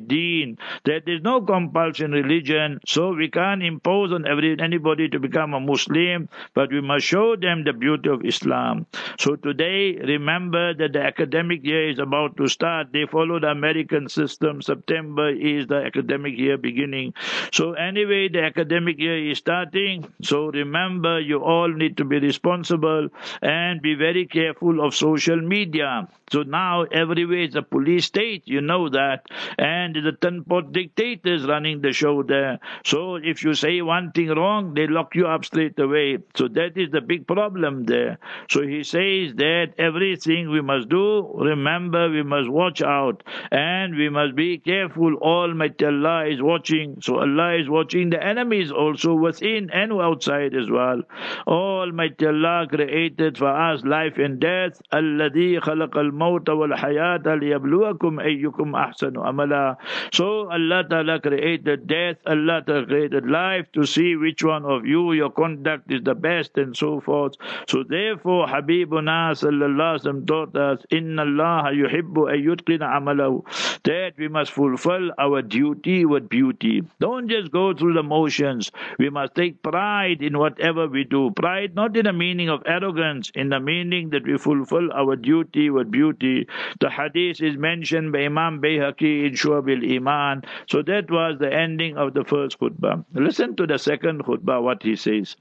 There 0.86 1.02
is 1.08 1.22
no 1.22 1.42
compulsion 1.42 2.14
in 2.14 2.24
religion. 2.24 2.80
So 2.86 3.14
we 3.14 3.30
can't 3.30 3.64
impose 3.64 4.12
on 4.12 4.28
every, 4.28 4.58
anybody 4.60 5.08
to 5.10 5.20
become 5.20 5.54
a 5.54 5.60
Muslim, 5.60 6.30
but 6.54 6.72
we 6.72 6.82
must 6.82 7.06
show 7.06 7.36
them 7.36 7.64
the 7.64 7.74
beauty 7.74 8.10
of 8.10 8.26
Islam. 8.26 8.86
So 9.20 9.36
today, 9.36 9.98
remember 9.98 10.74
that 10.74 10.94
the 10.94 11.02
academic 11.02 11.64
year 11.64 11.90
is 11.90 12.00
about 12.00 12.38
to 12.38 12.48
start. 12.48 12.88
They 12.92 13.06
follow 13.06 13.40
the 13.40 13.48
American 13.48 14.10
system. 14.10 14.62
September 14.62 15.30
is 15.30 15.68
the 15.68 15.86
academic 15.94 16.38
year 16.38 16.58
beginning. 16.58 17.14
So 17.52 17.74
anyway, 17.74 18.30
the 18.30 18.42
academic 18.44 18.98
year 19.00 19.30
is 19.32 19.38
starting. 19.38 20.06
So 20.22 20.48
remember, 20.48 21.20
you 21.20 21.44
all 21.44 21.68
need 21.70 21.98
to 21.98 22.06
be 22.06 22.20
responsible 22.20 23.10
and 23.42 23.82
be 23.82 23.96
very 23.96 24.26
careful 24.28 24.84
of 24.86 24.96
social 24.96 25.40
media. 25.42 26.08
So 26.34 26.42
now 26.42 26.84
everywhere 26.84 27.44
is 27.44 27.56
a 27.56 27.62
police 27.62 28.06
state, 28.06 28.42
you 28.46 28.62
know 28.62 28.90
that. 28.90 29.28
And 29.60 29.96
the 29.96 30.14
ten 30.14 30.44
pot 30.44 30.72
dictators 30.72 31.46
running 31.46 31.82
the 31.82 31.94
show 31.94 32.24
there. 32.24 32.60
So 32.84 33.16
if 33.16 33.44
you 33.44 33.54
say 33.54 33.82
one 33.84 34.12
thing 34.14 34.30
wrong, 34.30 34.74
they 34.74 34.88
lock 34.88 35.14
you 35.14 35.28
up 35.28 35.46
straight 35.46 35.78
away. 35.78 36.18
So 36.36 36.48
that 36.48 36.76
is 36.76 36.90
the 36.90 37.02
big 37.02 37.28
problem 37.28 37.84
there. 37.84 38.18
So 38.50 38.64
he 38.64 38.84
says 38.84 39.36
that 39.36 39.74
everything 39.78 40.50
we 40.50 40.62
must 40.62 40.90
do, 40.90 41.32
remember 41.36 42.10
we 42.10 42.24
must 42.24 42.50
watch 42.50 42.82
out 42.82 43.22
and 43.52 43.96
we 43.96 44.10
must 44.10 44.36
be 44.36 44.58
careful. 44.58 45.14
Almighty 45.18 45.86
Allah 45.86 46.26
is 46.28 46.42
watching. 46.42 46.98
So 47.02 47.20
Allah 47.20 47.60
is 47.62 47.70
watching 47.70 48.10
the 48.10 48.24
enemies 48.24 48.72
also 48.72 49.14
within 49.14 49.70
and 49.72 49.94
outside 49.94 50.56
as 50.56 50.70
well. 50.72 51.04
Almighty 51.46 52.26
Allah 52.26 52.66
created 52.68 53.38
for 53.38 53.50
us 53.50 53.84
life 53.84 54.18
and 54.18 54.40
death. 54.40 54.82
Alladhi 54.92 55.60
khalaq 55.60 55.96
al 55.96 56.12
الموت 56.23 56.51
والحياة 56.51 57.23
ليبلوكم 57.27 58.21
أيكم 58.21 58.75
أحسن 58.75 59.19
عملا. 59.19 59.77
So 60.13 60.49
Allah 60.51 60.85
Ta'ala 60.89 61.21
created 61.21 61.87
death, 61.87 62.17
Allah 62.27 62.63
Ta'ala 62.67 62.87
created 62.87 63.27
life 63.27 63.67
to 63.73 63.85
see 63.85 64.17
which 64.17 64.45
one 64.45 64.65
of 64.65 64.87
you 64.87 65.13
your 65.13 65.31
conduct 65.31 65.91
is 65.91 66.03
the 66.03 66.15
best 66.15 66.57
and 66.57 66.77
so 66.77 67.01
forth. 67.01 67.35
So 67.67 67.83
therefore 67.83 68.47
Habibuna 68.47 69.33
sallallahu 69.37 69.99
alaihi 69.99 70.03
wasallam 70.03 70.27
taught 70.27 70.57
us, 70.57 70.85
Inna 70.91 71.23
Allah 71.23 71.71
yuhibbu 71.73 72.29
ayyutqina 72.35 72.87
amalahu. 72.99 73.45
That 73.85 74.13
we 74.19 74.29
must 74.29 74.53
fulfill 74.53 75.13
our 75.19 75.43
duty 75.43 76.05
with 76.05 76.29
beauty. 76.29 76.83
Don't 77.01 77.29
just 77.29 77.51
go 77.51 77.73
through 77.75 77.95
the 77.95 78.03
motions. 78.03 78.71
We 78.99 79.11
must 79.11 79.35
take 79.35 79.63
pride 79.63 80.23
in 80.23 80.39
whatever 80.39 80.87
we 80.89 81.05
do. 81.05 81.31
Pride 81.31 81.75
not 81.75 81.97
in 81.97 82.05
the 82.05 82.13
meaning 82.13 82.49
of 82.49 82.63
arrogance, 82.67 83.31
in 83.35 83.49
the 83.49 83.61
meaning 83.61 84.11
that 84.11 84.27
we 84.27 84.37
fulfill 84.37 84.93
our 84.93 85.17
duty 85.17 85.71
with 85.71 85.91
beauty. 85.91 86.12
the 86.20 86.90
hadith 86.90 87.42
is 87.42 87.58
mentioned 87.58 88.12
by 88.12 88.26
Imam 88.26 88.62
Bayhaqi 88.62 89.26
in 89.28 89.34
Shu'ab 89.34 89.70
al-Iman. 89.70 90.44
So 90.68 90.82
that 90.84 91.10
was 91.10 91.38
the 91.40 91.54
ending 91.54 91.98
of 91.98 92.14
the 92.14 92.24
first 92.24 92.60
khutbah. 92.60 93.06
Listen 93.14 93.56
to 93.58 93.68
the 93.68 93.78
second 93.78 94.24
khutbah, 94.24 94.62
what 94.62 94.84
he 94.84 94.96
says. 94.96 95.36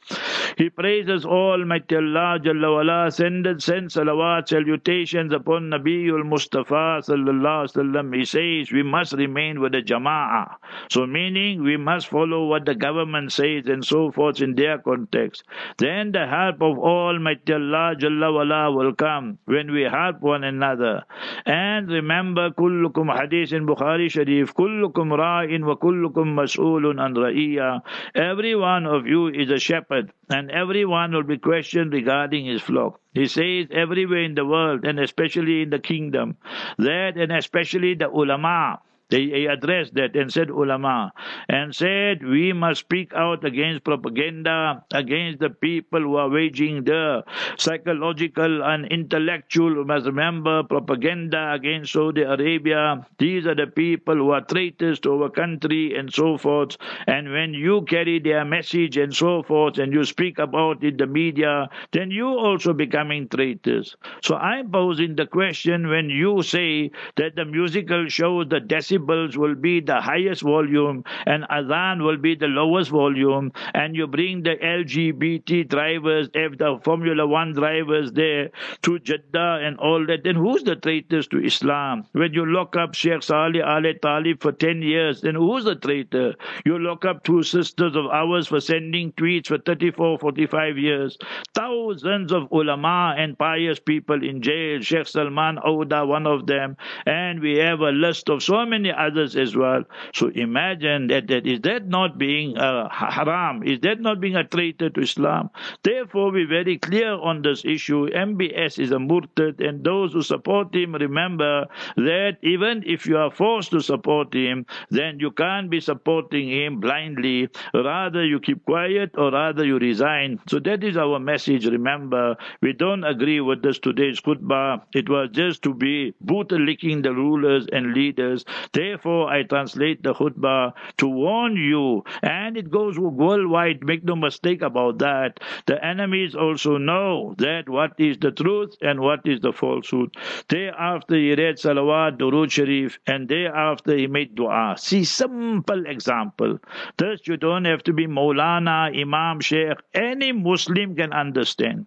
He 0.56 0.70
praises 0.70 1.24
Almighty 1.24 1.96
Allah 1.96 2.38
Jalla 2.42 2.74
wala, 2.76 3.10
send, 3.10 3.46
send 3.62 3.88
salawat, 3.88 4.48
salutations 4.48 5.32
upon 5.32 5.70
Nabiul 5.70 6.24
Mustafa 6.24 7.00
sallallahu 7.02 7.72
wasallam. 7.72 8.14
He 8.16 8.24
says 8.24 8.72
we 8.72 8.82
must 8.82 9.12
remain 9.12 9.60
with 9.60 9.72
the 9.72 9.82
jama'ah. 9.82 10.56
So 10.90 11.06
meaning 11.06 11.62
we 11.62 11.76
must 11.76 12.08
follow 12.08 12.46
what 12.46 12.66
the 12.66 12.74
government 12.74 13.32
says 13.32 13.66
and 13.66 13.84
so 13.84 14.10
forth 14.10 14.40
in 14.40 14.54
their 14.54 14.78
context. 14.78 15.44
Then 15.78 16.12
the 16.12 16.26
help 16.26 16.62
of 16.62 16.78
Almighty 16.78 17.52
Allah 17.52 17.94
Jalla 17.98 18.32
wala 18.32 18.72
will 18.72 18.94
come 18.94 19.38
when 19.44 19.72
we 19.72 19.82
help 19.82 20.20
one 20.20 20.44
another. 20.54 21.02
And 21.46 21.88
remember, 21.88 22.50
kullukum 22.50 23.14
hadith 23.18 23.52
in 23.52 23.66
Bukhari 23.66 24.10
Sharif, 24.10 24.54
kullukum 24.54 25.16
ra'in 25.22 25.64
wa 25.64 25.76
kullukum 25.76 26.34
mas'ulun 26.34 27.00
an 27.04 27.14
ra'iyya. 27.14 27.80
Every 28.14 28.54
one 28.54 28.86
of 28.86 29.06
you 29.06 29.28
is 29.28 29.50
a 29.50 29.58
shepherd, 29.58 30.12
and 30.28 30.50
every 30.50 30.84
one 30.84 31.12
will 31.12 31.22
be 31.22 31.38
questioned 31.38 31.92
regarding 31.92 32.46
his 32.46 32.62
flock. 32.62 33.00
He 33.14 33.26
says 33.26 33.66
everywhere 33.70 34.22
in 34.22 34.34
the 34.34 34.46
world, 34.46 34.84
and 34.84 34.98
especially 34.98 35.62
in 35.62 35.70
the 35.70 35.78
kingdom, 35.78 36.36
that 36.78 37.16
and 37.16 37.32
especially 37.32 37.94
the 37.94 38.08
ulama, 38.08 38.80
they 39.12 39.46
addressed 39.54 39.94
that 39.94 40.16
and 40.16 40.32
said 40.32 40.50
ulama 40.50 41.12
and 41.48 41.74
said 41.74 42.24
we 42.24 42.52
must 42.52 42.80
speak 42.80 43.12
out 43.14 43.44
against 43.44 43.84
propaganda 43.84 44.82
against 44.92 45.38
the 45.40 45.50
people 45.50 46.00
who 46.00 46.16
are 46.16 46.28
waging 46.30 46.84
the 46.84 47.22
psychological 47.58 48.62
and 48.64 48.86
intellectual 48.86 49.74
we 49.74 49.84
must 49.84 50.06
remember 50.06 50.62
propaganda 50.62 51.52
against 51.52 51.92
Saudi 51.92 52.22
Arabia. 52.22 53.06
These 53.18 53.46
are 53.46 53.54
the 53.54 53.66
people 53.66 54.14
who 54.14 54.30
are 54.30 54.40
traitors 54.40 55.00
to 55.00 55.22
our 55.22 55.30
country 55.30 55.94
and 55.96 56.12
so 56.12 56.38
forth. 56.38 56.76
And 57.06 57.30
when 57.32 57.54
you 57.54 57.82
carry 57.82 58.18
their 58.18 58.44
message 58.44 58.96
and 58.96 59.14
so 59.14 59.42
forth 59.42 59.78
and 59.78 59.92
you 59.92 60.04
speak 60.04 60.38
about 60.38 60.82
it 60.82 60.88
in 60.92 60.96
the 60.96 61.06
media 61.06 61.68
then 61.92 62.10
you 62.10 62.26
also 62.26 62.72
becoming 62.72 63.28
traitors. 63.28 63.96
So 64.22 64.36
I'm 64.36 64.70
posing 64.70 65.16
the 65.16 65.26
question 65.26 65.88
when 65.88 66.10
you 66.10 66.42
say 66.42 66.90
that 67.16 67.36
the 67.36 67.44
musical 67.44 68.08
shows 68.08 68.48
the 68.48 68.60
decibel 68.60 69.01
will 69.36 69.54
be 69.54 69.80
the 69.80 70.00
highest 70.00 70.42
volume 70.42 71.04
and 71.26 71.44
Adhan 71.44 72.04
will 72.04 72.16
be 72.16 72.34
the 72.34 72.46
lowest 72.46 72.90
volume, 72.90 73.52
and 73.74 73.96
you 73.96 74.06
bring 74.06 74.42
the 74.42 74.56
LGBT 74.56 75.68
drivers, 75.68 76.28
if 76.34 76.58
the 76.58 76.80
Formula 76.84 77.26
One 77.26 77.52
drivers 77.52 78.12
there 78.12 78.50
to 78.82 78.98
Jeddah 78.98 79.60
and 79.62 79.78
all 79.78 80.04
that, 80.06 80.24
then 80.24 80.36
who's 80.36 80.62
the 80.62 80.76
traitors 80.76 81.26
to 81.28 81.44
Islam? 81.44 82.04
When 82.12 82.32
you 82.32 82.46
lock 82.46 82.76
up 82.76 82.94
Sheikh 82.94 83.22
Salih 83.22 83.62
Ali 83.62 83.94
Talib 84.00 84.42
for 84.42 84.52
10 84.52 84.82
years, 84.82 85.20
then 85.20 85.34
who's 85.34 85.64
the 85.64 85.76
traitor? 85.76 86.34
You 86.64 86.78
lock 86.78 87.04
up 87.04 87.24
two 87.24 87.42
sisters 87.42 87.96
of 87.96 88.06
ours 88.06 88.48
for 88.48 88.60
sending 88.60 89.12
tweets 89.12 89.46
for 89.46 89.58
34, 89.58 90.18
45 90.18 90.78
years. 90.78 91.18
Thousands 91.54 92.32
of 92.32 92.48
ulama 92.52 93.14
and 93.16 93.38
pious 93.38 93.78
people 93.78 94.22
in 94.22 94.42
jail. 94.42 94.80
Sheikh 94.80 95.06
Salman 95.06 95.58
Ouda, 95.64 96.06
one 96.06 96.26
of 96.26 96.46
them. 96.46 96.76
And 97.06 97.40
we 97.40 97.56
have 97.58 97.80
a 97.80 97.90
list 97.90 98.28
of 98.28 98.42
so 98.42 98.64
many 98.66 98.81
others 98.90 99.36
as 99.36 99.56
well. 99.56 99.84
So 100.14 100.28
imagine 100.28 101.06
that, 101.08 101.28
that 101.28 101.46
is 101.46 101.60
that 101.60 101.86
not 101.86 102.18
being 102.18 102.58
uh, 102.58 102.88
a 102.90 103.10
haram? 103.12 103.62
Is 103.62 103.80
that 103.80 104.00
not 104.00 104.20
being 104.20 104.36
a 104.36 104.44
traitor 104.44 104.90
to 104.90 105.00
Islam? 105.00 105.50
Therefore, 105.82 106.32
we're 106.32 106.48
very 106.48 106.78
clear 106.78 107.12
on 107.12 107.42
this 107.42 107.64
issue. 107.64 108.08
MBS 108.10 108.78
is 108.78 108.90
a 108.90 108.98
murtad, 108.98 109.60
and 109.60 109.84
those 109.84 110.12
who 110.12 110.22
support 110.22 110.74
him, 110.74 110.94
remember 110.94 111.66
that 111.96 112.38
even 112.42 112.82
if 112.86 113.06
you 113.06 113.16
are 113.16 113.30
forced 113.30 113.70
to 113.70 113.80
support 113.80 114.34
him, 114.34 114.66
then 114.90 115.18
you 115.20 115.30
can't 115.30 115.70
be 115.70 115.80
supporting 115.80 116.48
him 116.48 116.80
blindly. 116.80 117.48
Rather, 117.74 118.24
you 118.24 118.40
keep 118.40 118.64
quiet, 118.64 119.10
or 119.16 119.30
rather, 119.30 119.64
you 119.64 119.78
resign. 119.78 120.40
So 120.48 120.58
that 120.60 120.82
is 120.84 120.96
our 120.96 121.18
message. 121.18 121.66
Remember, 121.66 122.36
we 122.60 122.72
don't 122.72 123.04
agree 123.04 123.40
with 123.40 123.62
this 123.62 123.78
today's 123.78 124.20
khutbah. 124.20 124.82
It 124.94 125.08
was 125.08 125.30
just 125.32 125.62
to 125.62 125.74
be 125.74 126.14
boot 126.20 126.52
licking 126.52 127.02
the 127.02 127.12
rulers 127.14 127.66
and 127.72 127.94
leaders. 127.94 128.44
Therefore, 128.72 129.28
I 129.28 129.42
translate 129.42 130.02
the 130.02 130.14
khutbah 130.14 130.72
to 130.98 131.06
warn 131.08 131.56
you, 131.56 132.04
and 132.22 132.56
it 132.56 132.70
goes 132.70 132.98
worldwide. 132.98 133.84
Make 133.84 134.04
no 134.04 134.16
mistake 134.16 134.62
about 134.62 134.98
that. 134.98 135.40
The 135.66 135.84
enemies 135.84 136.34
also 136.34 136.78
know 136.78 137.34
that 137.38 137.68
what 137.68 137.92
is 137.98 138.18
the 138.18 138.30
truth 138.30 138.76
and 138.80 139.00
what 139.00 139.20
is 139.26 139.40
the 139.40 139.52
falsehood. 139.52 140.16
Thereafter, 140.48 141.16
he 141.16 141.34
read 141.34 141.56
salawat, 141.56 142.18
durud 142.18 142.50
sharif, 142.50 142.98
and 143.06 143.28
thereafter 143.28 143.96
he 143.96 144.06
made 144.06 144.34
dua. 144.34 144.76
See, 144.78 145.04
simple 145.04 145.86
example. 145.86 146.58
Thus, 146.96 147.20
you 147.26 147.36
don't 147.36 147.66
have 147.66 147.82
to 147.84 147.92
be 147.92 148.06
Maulana, 148.06 148.98
Imam, 148.98 149.40
Sheikh. 149.40 149.78
Any 149.94 150.32
Muslim 150.32 150.96
can 150.96 151.12
understand. 151.12 151.86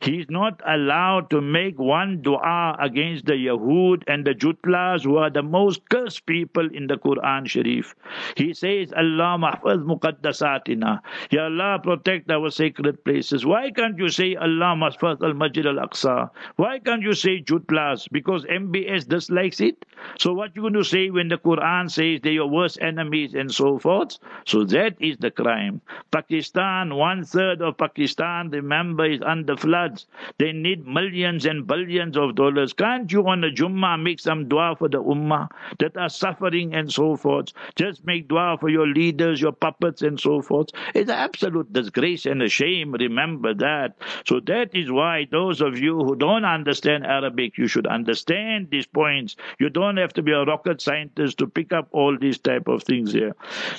He's 0.00 0.28
not 0.28 0.60
allowed 0.66 1.30
to 1.30 1.40
make 1.40 1.78
one 1.78 2.22
dua 2.22 2.76
against 2.78 3.26
the 3.26 3.34
Yahud 3.34 4.04
and 4.06 4.24
the 4.24 4.34
Jutlas 4.34 5.04
who 5.04 5.16
are 5.16 5.30
the 5.30 5.42
most 5.42 5.88
cursed 5.88 6.26
people 6.26 6.68
in 6.72 6.86
the 6.86 6.96
Quran 6.96 7.48
Sharif. 7.48 7.94
He 8.36 8.54
says, 8.54 8.92
Allah 8.92 9.38
mahfaz 9.38 9.84
muqaddasatina. 9.84 11.00
Ya 11.30 11.44
Allah 11.44 11.80
protect 11.82 12.30
our 12.30 12.50
sacred 12.50 13.04
places. 13.04 13.44
Why 13.46 13.70
can't 13.70 13.98
you 13.98 14.08
say 14.08 14.34
Allah 14.34 14.74
mahfaz 14.76 15.22
al-Masjid 15.22 15.66
al-Aqsa? 15.66 16.30
Why 16.56 16.78
can't 16.78 17.02
you 17.02 17.14
say 17.14 17.42
Jutlas? 17.42 18.08
Because 18.10 18.44
MBS 18.44 19.08
dislikes 19.08 19.60
it. 19.60 19.84
So 20.18 20.32
what 20.32 20.54
you 20.54 20.62
going 20.62 20.74
to 20.74 20.84
say 20.84 21.10
when 21.10 21.28
the 21.28 21.38
Quran 21.38 21.90
says 21.90 22.20
they're 22.22 22.32
your 22.32 22.48
worst 22.48 22.78
enemies 22.80 23.34
and 23.34 23.52
so 23.52 23.78
forth? 23.78 24.18
So 24.46 24.64
that 24.64 24.96
is 25.00 25.16
the 25.18 25.30
crime. 25.30 25.80
Pakistan, 26.10 26.94
one 26.94 27.24
third 27.24 27.62
of 27.62 27.76
Pakistan, 27.78 28.50
remember, 28.50 29.04
is 29.04 29.20
under 29.22 29.56
floods. 29.64 30.06
They 30.38 30.52
need 30.52 30.86
millions 30.86 31.46
and 31.46 31.66
billions 31.66 32.16
of 32.16 32.34
dollars. 32.34 32.72
Can't 32.72 33.10
you 33.10 33.26
on 33.26 33.44
a 33.44 33.50
Jummah 33.50 34.00
make 34.02 34.20
some 34.20 34.48
dua 34.48 34.76
for 34.78 34.88
the 34.88 35.02
Ummah 35.02 35.48
that 35.78 35.96
are 35.96 36.08
suffering 36.08 36.74
and 36.74 36.92
so 36.92 37.16
forth? 37.16 37.52
Just 37.76 38.04
make 38.04 38.28
dua 38.28 38.56
for 38.60 38.68
your 38.68 38.86
leaders, 38.86 39.40
your 39.40 39.52
puppets 39.52 40.02
and 40.02 40.20
so 40.20 40.42
forth. 40.42 40.68
It's 40.94 41.10
an 41.10 41.16
absolute 41.16 41.72
disgrace 41.72 42.26
and 42.26 42.42
a 42.42 42.48
shame. 42.48 42.92
Remember 42.92 43.54
that. 43.54 43.96
So 44.26 44.40
that 44.40 44.74
is 44.74 44.90
why 44.90 45.26
those 45.30 45.60
of 45.60 45.78
you 45.78 45.98
who 45.98 46.16
don't 46.16 46.44
understand 46.44 47.06
Arabic, 47.06 47.56
you 47.56 47.66
should 47.66 47.86
understand 47.86 48.68
these 48.70 48.86
points. 48.86 49.36
You 49.58 49.70
don't 49.70 49.96
have 49.96 50.12
to 50.14 50.22
be 50.22 50.32
a 50.32 50.44
rocket 50.44 50.80
scientist 50.80 51.38
to 51.38 51.46
pick 51.46 51.72
up 51.72 51.88
all 51.92 52.16
these 52.18 52.38
type 52.38 52.68
of 52.68 52.82
things 52.82 53.12
here. 53.12 53.34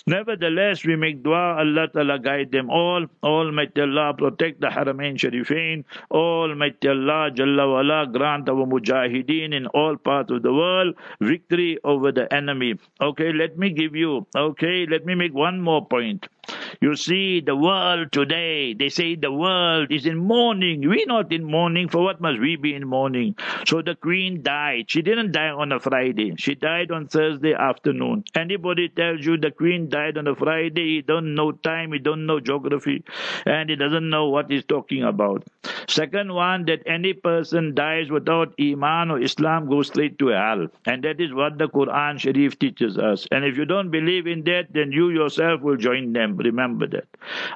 Nevertheless, 0.07 0.85
we 0.85 0.95
make 0.95 1.23
dua, 1.23 1.57
Allah 1.59 1.87
Ta'ala 1.93 2.19
guide 2.19 2.51
them 2.51 2.69
all. 2.69 3.05
Almighty 3.23 3.81
Allah 3.81 4.13
protect 4.17 4.61
the 4.61 4.67
Haramain 4.67 5.15
Sharifain. 5.15 5.74
Almighty 6.11 6.87
Allah 6.87 7.31
Jalla 7.31 7.67
wala 7.71 8.07
grant 8.07 8.47
our 8.49 8.65
mujahideen 8.65 9.53
in 9.53 9.67
all 9.67 9.97
parts 9.97 10.31
of 10.31 10.43
the 10.43 10.53
world 10.53 10.95
victory 11.19 11.77
over 11.83 12.11
the 12.11 12.31
enemy. 12.33 12.75
Okay, 13.01 13.33
let 13.33 13.57
me 13.57 13.69
give 13.71 13.95
you, 13.95 14.25
okay, 14.35 14.85
let 14.85 15.05
me 15.05 15.15
make 15.15 15.33
one 15.33 15.59
more 15.59 15.85
point. 15.85 16.27
You 16.81 16.95
see, 16.95 17.41
the 17.41 17.55
world 17.55 18.11
today, 18.11 18.73
they 18.73 18.89
say 18.89 19.15
the 19.15 19.31
world 19.31 19.91
is 19.91 20.05
in 20.05 20.17
mourning. 20.17 20.87
We're 20.87 21.05
not 21.05 21.31
in 21.31 21.43
mourning. 21.43 21.89
For 21.89 22.03
what 22.03 22.21
must 22.21 22.39
we 22.39 22.55
be 22.55 22.73
in 22.73 22.87
mourning? 22.87 23.35
So 23.65 23.81
the 23.81 23.95
queen 23.95 24.43
died. 24.43 24.85
She 24.89 25.01
didn't 25.01 25.31
die 25.31 25.49
on 25.49 25.71
a 25.71 25.79
Friday. 25.79 26.35
She 26.37 26.55
died 26.55 26.91
on 26.91 27.07
Thursday 27.07 27.53
afternoon. 27.53 28.25
Anybody 28.35 28.89
tells 28.89 29.25
you 29.25 29.37
the 29.37 29.51
queen 29.51 29.89
died 29.89 30.17
on 30.17 30.27
a 30.27 30.35
Friday, 30.35 30.95
he 30.95 31.01
don't 31.01 31.33
know 31.33 31.51
time, 31.51 31.93
he 31.93 31.99
don't 31.99 32.25
know 32.25 32.39
geography, 32.39 33.03
and 33.45 33.69
he 33.69 33.75
doesn't 33.75 34.09
know 34.09 34.29
what 34.29 34.51
he's 34.51 34.65
talking 34.65 35.03
about. 35.03 35.43
Second 35.87 36.33
one, 36.33 36.65
that 36.65 36.81
any 36.85 37.13
person 37.13 37.75
dies 37.75 38.09
without 38.09 38.53
Iman 38.59 39.11
or 39.11 39.21
Islam 39.21 39.69
goes 39.69 39.87
straight 39.87 40.17
to 40.19 40.27
hell. 40.27 40.67
And 40.85 41.03
that 41.03 41.21
is 41.21 41.33
what 41.33 41.57
the 41.57 41.67
Quran 41.67 42.19
Sharif 42.19 42.57
teaches 42.59 42.97
us. 42.97 43.27
And 43.31 43.45
if 43.45 43.57
you 43.57 43.65
don't 43.65 43.91
believe 43.91 44.27
in 44.27 44.43
that, 44.45 44.73
then 44.73 44.91
you 44.91 45.09
yourself 45.09 45.61
will 45.61 45.77
join 45.77 46.13
them. 46.13 46.35
Remember 46.37 46.64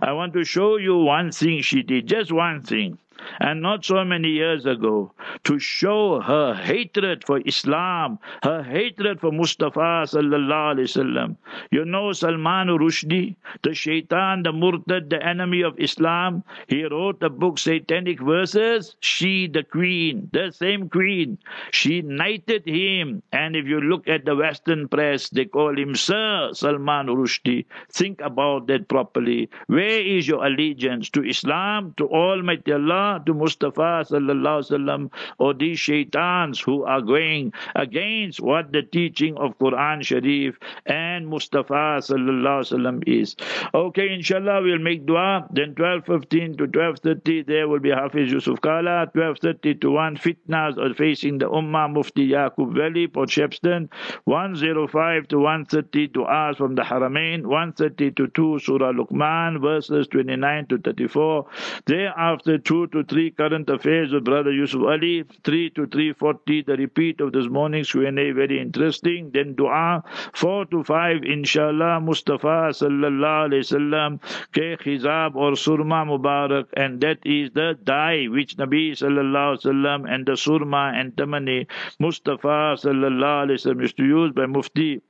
I 0.01 0.11
want 0.13 0.33
to 0.33 0.43
show 0.43 0.77
you 0.77 0.97
one 0.97 1.31
thing 1.31 1.61
she 1.61 1.81
did, 1.83 2.07
just 2.07 2.31
one 2.31 2.61
thing 2.63 2.97
and 3.39 3.61
not 3.61 3.85
so 3.85 4.03
many 4.03 4.29
years 4.29 4.65
ago 4.65 5.11
to 5.43 5.59
show 5.59 6.19
her 6.21 6.53
hatred 6.53 7.23
for 7.25 7.41
Islam, 7.45 8.19
her 8.43 8.63
hatred 8.63 9.19
for 9.19 9.31
Mustafa 9.31 10.05
sallallahu 10.13 10.75
alaihi 10.75 10.89
wasallam. 10.89 11.35
You 11.71 11.85
know 11.85 12.11
Salman 12.13 12.67
Rushdie, 12.67 13.35
the 13.63 13.73
shaitan, 13.73 14.43
the 14.43 14.51
murtad, 14.51 15.09
the 15.09 15.21
enemy 15.25 15.61
of 15.61 15.79
Islam. 15.79 16.43
He 16.67 16.83
wrote 16.83 17.21
a 17.23 17.29
book, 17.29 17.57
Satanic 17.57 18.19
Verses. 18.21 18.95
She, 18.99 19.47
the 19.47 19.63
queen, 19.63 20.29
the 20.33 20.51
same 20.51 20.89
queen, 20.89 21.37
she 21.71 22.01
knighted 22.01 22.67
him. 22.67 23.21
And 23.31 23.55
if 23.55 23.65
you 23.65 23.81
look 23.81 24.07
at 24.07 24.25
the 24.25 24.35
Western 24.35 24.87
press, 24.87 25.29
they 25.29 25.45
call 25.45 25.77
him 25.77 25.95
Sir 25.95 26.51
Salman 26.53 27.07
Rushdie. 27.07 27.65
Think 27.91 28.21
about 28.21 28.67
that 28.67 28.87
properly. 28.87 29.49
Where 29.67 30.01
is 30.01 30.27
your 30.27 30.45
allegiance 30.45 31.09
to 31.11 31.23
Islam, 31.23 31.93
to 31.97 32.07
Almighty 32.07 32.73
Allah? 32.73 33.08
To 33.25 33.33
Mustafa 33.33 33.89
sallallahu 34.09 34.61
wasallam 34.63 35.09
or 35.37 35.53
these 35.53 35.79
shaitans 35.79 36.59
who 36.59 36.83
are 36.83 37.01
going 37.01 37.51
against 37.75 38.41
what 38.49 38.71
the 38.71 38.83
teaching 38.83 39.37
of 39.37 39.57
Quran 39.57 40.03
Sharif 40.09 40.59
and 40.85 41.27
Mustafa 41.27 41.83
sallallahu 42.09 42.61
wasallam 42.63 43.03
is. 43.07 43.35
Okay, 43.73 44.13
inshallah 44.13 44.61
we'll 44.61 44.85
make 44.89 45.05
dua. 45.05 45.47
Then 45.51 45.73
12:15 45.75 46.57
to 46.59 46.67
12:30 46.67 47.45
there 47.47 47.67
will 47.67 47.79
be 47.87 47.95
Hafiz 48.01 48.31
Yusuf 48.31 48.61
Kala. 48.61 48.97
12:30 49.15 49.81
to 49.81 49.91
1 49.91 50.17
fitnas 50.17 50.77
are 50.77 50.93
facing 50.93 51.39
the 51.39 51.49
Ummah 51.49 51.87
Mufti 51.93 52.27
Yaqub 52.29 52.75
Valley, 52.75 53.07
Port 53.07 53.29
Shepstone. 53.29 53.89
105 54.25 55.27
to 55.29 55.39
130 55.39 56.07
du'as 56.09 56.57
from 56.57 56.75
the 56.75 56.83
Haramain. 56.83 57.45
130 57.45 58.11
to 58.11 58.27
2 58.27 58.59
Surah 58.59 58.91
Luqman 58.91 59.59
verses 59.61 60.07
29 60.07 60.67
to 60.67 60.77
34. 60.77 61.45
Thereafter 61.85 62.57
2 62.57 62.87
to 62.87 62.98
3 63.03 63.31
current 63.31 63.69
affairs 63.69 64.11
with 64.13 64.25
Brother 64.25 64.51
Yusuf 64.51 64.81
Ali, 64.81 65.23
3 65.43 65.69
to 65.71 65.87
340 65.87 66.63
the 66.63 66.77
repeat 66.77 67.21
of 67.21 67.31
this 67.31 67.47
morning's 67.47 67.91
Q&A, 67.91 68.31
very 68.31 68.59
interesting. 68.59 69.31
Then 69.33 69.55
dua, 69.55 70.03
4 70.33 70.65
to 70.67 70.83
5 70.83 71.23
inshallah 71.23 71.99
Mustafa 72.01 72.71
sallallahu 72.71 73.49
alayhi 73.49 73.65
wasallam 73.65 74.19
ke 74.51 74.79
khizab 74.83 75.35
or 75.35 75.51
surma 75.53 76.05
mubarak 76.05 76.67
and 76.75 77.01
that 77.01 77.19
is 77.25 77.51
the 77.51 77.77
dye 77.83 78.27
which 78.29 78.57
Nabi 78.57 78.91
sallallahu 78.91 79.57
alayhi 79.57 79.65
wasallam 79.65 80.13
and 80.13 80.25
the 80.25 80.33
surma 80.33 80.93
and 80.99 81.15
tamani 81.15 81.67
Mustafa 81.99 82.75
sallallahu 82.85 83.45
alayhi 83.45 83.59
wasallam 83.59 83.81
used 83.81 83.97
to 83.97 84.05
use 84.05 84.31
by 84.33 84.45
Mufti 84.45 85.01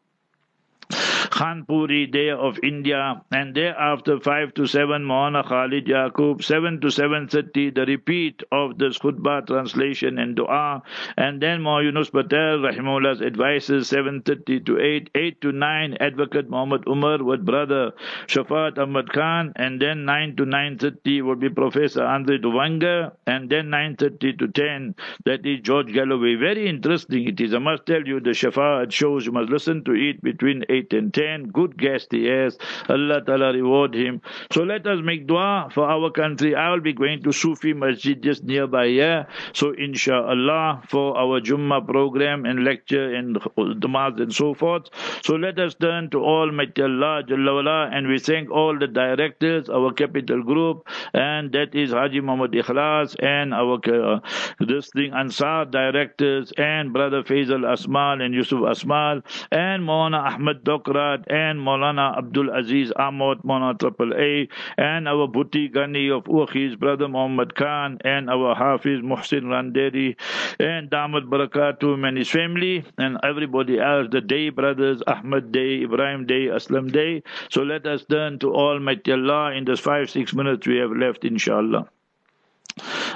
Khanpuri 1.39 2.11
Day 2.11 2.31
of 2.31 2.59
India, 2.63 3.21
and 3.31 3.55
thereafter 3.55 4.19
5 4.19 4.53
to 4.55 4.67
7 4.67 5.03
Mohana 5.03 5.47
Khalid 5.47 5.85
Yaqub, 5.85 6.43
7 6.43 6.81
to 6.81 6.87
7.30 6.87 7.75
the 7.75 7.85
repeat 7.85 8.43
of 8.51 8.77
the 8.77 8.87
khutbah 8.87 9.45
translation 9.47 10.19
and 10.19 10.35
dua, 10.35 10.81
and 11.15 11.41
then 11.41 11.61
Moh 11.61 11.79
Yunus 11.79 12.09
Patel 12.09 12.59
Rahimullah's 12.59 13.21
advices 13.21 13.89
7.30 13.89 14.65
to 14.65 14.79
8, 14.79 15.09
8 15.15 15.41
to 15.41 15.51
9 15.51 15.97
Advocate 15.99 16.49
Muhammad 16.49 16.83
Umar 16.87 17.23
with 17.23 17.45
brother 17.45 17.93
Shafat 18.27 18.77
Ahmad 18.77 19.13
Khan, 19.13 19.53
and 19.55 19.81
then 19.81 20.05
9 20.05 20.35
to 20.35 20.45
9.30 20.45 21.23
will 21.23 21.35
be 21.35 21.49
Professor 21.49 22.03
Andre 22.03 22.37
Duvanga, 22.37 23.13
and 23.27 23.49
then 23.49 23.67
9.30 23.67 24.39
to 24.39 24.47
10 24.47 24.95
that 25.25 25.45
is 25.45 25.61
George 25.61 25.93
Galloway. 25.93 26.35
Very 26.35 26.67
interesting 26.67 27.27
it 27.27 27.39
is. 27.39 27.53
I 27.53 27.59
must 27.59 27.85
tell 27.85 28.01
you 28.05 28.19
the 28.19 28.31
Shafat 28.31 28.91
shows 28.91 29.25
you 29.25 29.31
must 29.31 29.49
listen 29.49 29.83
to 29.85 29.93
it 29.93 30.21
between 30.21 30.65
8 30.67 30.78
and 30.93 31.13
10. 31.13 31.49
Good 31.51 31.77
guest 31.77 32.07
he 32.11 32.25
has. 32.25 32.57
Allah 32.87 33.21
Ta'ala 33.25 33.53
reward 33.53 33.93
him. 33.95 34.21
So 34.51 34.63
let 34.63 34.87
us 34.87 34.99
make 35.03 35.27
dua 35.27 35.69
for 35.73 35.89
our 35.89 36.11
country. 36.11 36.55
I 36.55 36.71
will 36.71 36.81
be 36.81 36.93
going 36.93 37.23
to 37.23 37.31
Sufi 37.31 37.73
Masjid 37.73 38.21
just 38.21 38.43
nearby 38.43 38.87
here. 38.87 39.27
So 39.53 39.73
inshallah 39.73 40.83
for 40.89 41.17
our 41.17 41.41
Jummah 41.41 41.85
program 41.87 42.45
and 42.45 42.63
lecture 42.63 43.13
and 43.13 43.35
Damaz 43.57 44.19
and 44.21 44.33
so 44.33 44.53
forth. 44.53 44.89
So 45.23 45.35
let 45.35 45.59
us 45.59 45.75
turn 45.75 46.09
to 46.11 46.19
Almighty 46.23 46.81
Allah 46.81 47.23
Jalla 47.27 47.89
and 47.93 48.07
we 48.07 48.19
thank 48.19 48.49
all 48.51 48.77
the 48.77 48.87
directors, 48.87 49.69
our 49.69 49.91
capital 49.93 50.43
group, 50.43 50.87
and 51.13 51.51
that 51.51 51.75
is 51.75 51.91
Haji 51.91 52.21
Muhammad 52.21 52.51
Ikhlas 52.51 53.15
and 53.23 53.53
our 53.53 53.79
uh, 53.89 54.19
this 54.59 54.89
thing 54.95 55.13
Ansar 55.13 55.65
directors 55.65 56.51
and 56.57 56.93
brother 56.93 57.23
Faisal 57.23 57.63
Asmal 57.73 58.21
and 58.21 58.33
Yusuf 58.33 58.59
Asmal 58.59 59.23
and 59.51 59.83
Maulana 59.83 60.33
Ahmad 60.33 60.63
Dokrat 60.69 61.23
and 61.27 61.59
Maulana 61.59 62.17
Abdul 62.17 62.49
Aziz 62.55 62.91
Ahmad 62.95 63.39
Maulana 63.43 63.79
Triple 63.79 64.13
A 64.13 64.47
and 64.77 65.07
our 65.07 65.27
Bhuti 65.27 65.67
Gani 65.73 66.09
of 66.11 66.25
Uakhi's 66.25 66.75
brother 66.75 67.07
Muhammad 67.07 67.55
Khan 67.55 67.97
and 68.05 68.29
our 68.29 68.53
Hafiz 68.53 69.01
Muhsin 69.01 69.45
Randeri 69.53 70.15
and 70.59 70.91
Damat 70.91 71.27
Barakatum 71.29 72.07
and 72.07 72.17
his 72.17 72.29
family 72.29 72.83
and 72.97 73.17
everybody 73.23 73.79
else, 73.79 74.07
the 74.11 74.21
Day 74.21 74.49
brothers, 74.49 75.01
Ahmad 75.07 75.51
Day, 75.51 75.83
Ibrahim 75.83 76.27
Day, 76.27 76.45
Aslam 76.47 76.91
Day. 76.91 77.23
So 77.49 77.63
let 77.63 77.87
us 77.87 78.05
turn 78.05 78.39
to 78.39 78.53
Almighty 78.53 79.11
Allah 79.11 79.53
in 79.53 79.65
this 79.65 79.79
five, 79.79 80.09
six 80.09 80.33
minutes 80.33 80.67
we 80.67 80.77
have 80.77 80.91
left, 80.91 81.25
inshallah. 81.25 81.87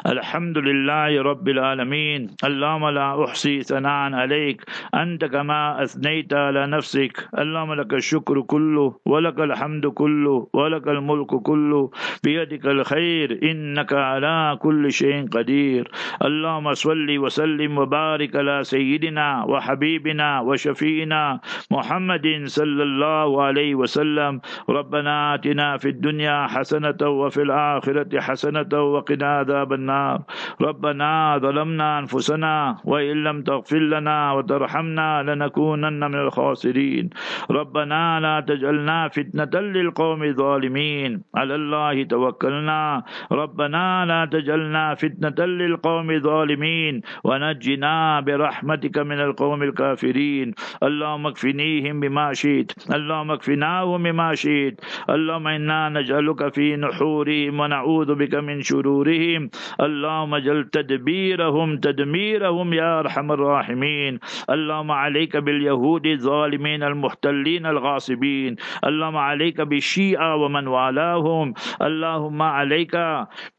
الحمد 0.07 0.57
لله 0.57 1.21
رب 1.21 1.47
العالمين 1.49 2.27
اللهم 2.43 2.89
لا 2.89 3.23
أحصي 3.25 3.61
ثناء 3.63 4.13
عليك 4.13 4.61
أنت 4.95 5.25
كما 5.25 5.83
أثنيت 5.83 6.33
على 6.33 6.67
نفسك 6.67 7.27
اللهم 7.39 7.73
لك 7.73 7.93
الشكر 7.93 8.41
كله 8.41 8.95
ولك 9.05 9.39
الحمد 9.39 9.85
كله 9.87 10.47
ولك 10.53 10.87
الملك 10.87 11.27
كله 11.27 11.91
بيدك 12.23 12.65
الخير 12.65 13.39
إنك 13.43 13.93
على 13.93 14.57
كل 14.61 14.91
شيء 14.91 15.27
قدير 15.29 15.91
اللهم 16.25 16.73
صل 16.73 17.07
وسلم 17.17 17.77
وبارك 17.77 18.35
على 18.35 18.63
سيدنا 18.63 19.43
وحبيبنا 19.49 20.39
وشفينا 20.41 21.39
محمد 21.71 22.27
صلى 22.45 22.83
الله 22.83 23.43
عليه 23.43 23.75
وسلم 23.75 24.41
ربنا 24.69 25.35
آتنا 25.35 25.77
في 25.77 25.89
الدنيا 25.89 26.47
حسنة 26.47 27.01
وفي 27.01 27.41
الآخرة 27.41 28.19
حسنة 28.19 28.71
وقنا 28.81 29.37
عذاب 29.37 29.73
النار 29.73 29.92
النار. 29.93 30.21
ربنا 30.61 31.37
ظلمنا 31.37 31.99
أنفسنا 31.99 32.77
وإن 32.85 33.23
لم 33.23 33.41
تغفر 33.41 33.79
لنا 33.79 34.31
وترحمنا 34.31 35.23
لنكونن 35.23 36.11
من 36.11 36.19
الخاسرين. 36.19 37.09
ربنا 37.51 38.19
لا 38.19 38.39
تجعلنا 38.39 39.07
فتنة 39.07 39.61
للقوم 39.61 40.23
الظالمين. 40.23 41.21
على 41.35 41.55
الله 41.55 42.03
توكلنا. 42.03 43.03
ربنا 43.31 44.05
لا 44.05 44.25
تجعلنا 44.25 44.95
فتنة 44.95 45.45
للقوم 45.45 46.11
الظالمين. 46.11 47.01
ونجنا 47.23 48.19
برحمتك 48.19 48.97
من 48.97 49.19
القوم 49.19 49.63
الكافرين. 49.63 50.53
اللهم 50.83 51.27
اكفنيهم 51.27 51.99
بما 51.99 52.33
شئت. 52.33 52.71
اللهم 52.93 53.31
اكفناهم 53.31 54.03
بما 54.03 54.35
شئت. 54.35 54.81
اللهم 55.09 55.47
إنا 55.47 55.89
نجعلك 55.89 56.53
في 56.53 56.75
نحورهم 56.75 57.59
ونعوذ 57.59 58.15
بك 58.15 58.33
من 58.35 58.61
شرورهم. 58.61 59.49
اللهم 59.83 60.35
اجعل 60.35 60.63
تدبيرهم 60.71 61.77
تدميرهم 61.77 62.73
يا 62.73 62.99
أرحم 62.99 63.31
الراحمين. 63.31 64.19
اللهم 64.49 64.91
عليك 64.91 65.37
باليهود 65.37 66.05
الظالمين 66.05 66.83
المحتلين 66.83 67.65
الغاصبين. 67.65 68.55
اللهم 68.87 69.17
عليك 69.17 69.61
بالشيعة 69.61 70.35
ومن 70.35 70.67
والاهم. 70.67 71.53
اللهم 71.81 72.41
عليك 72.41 72.95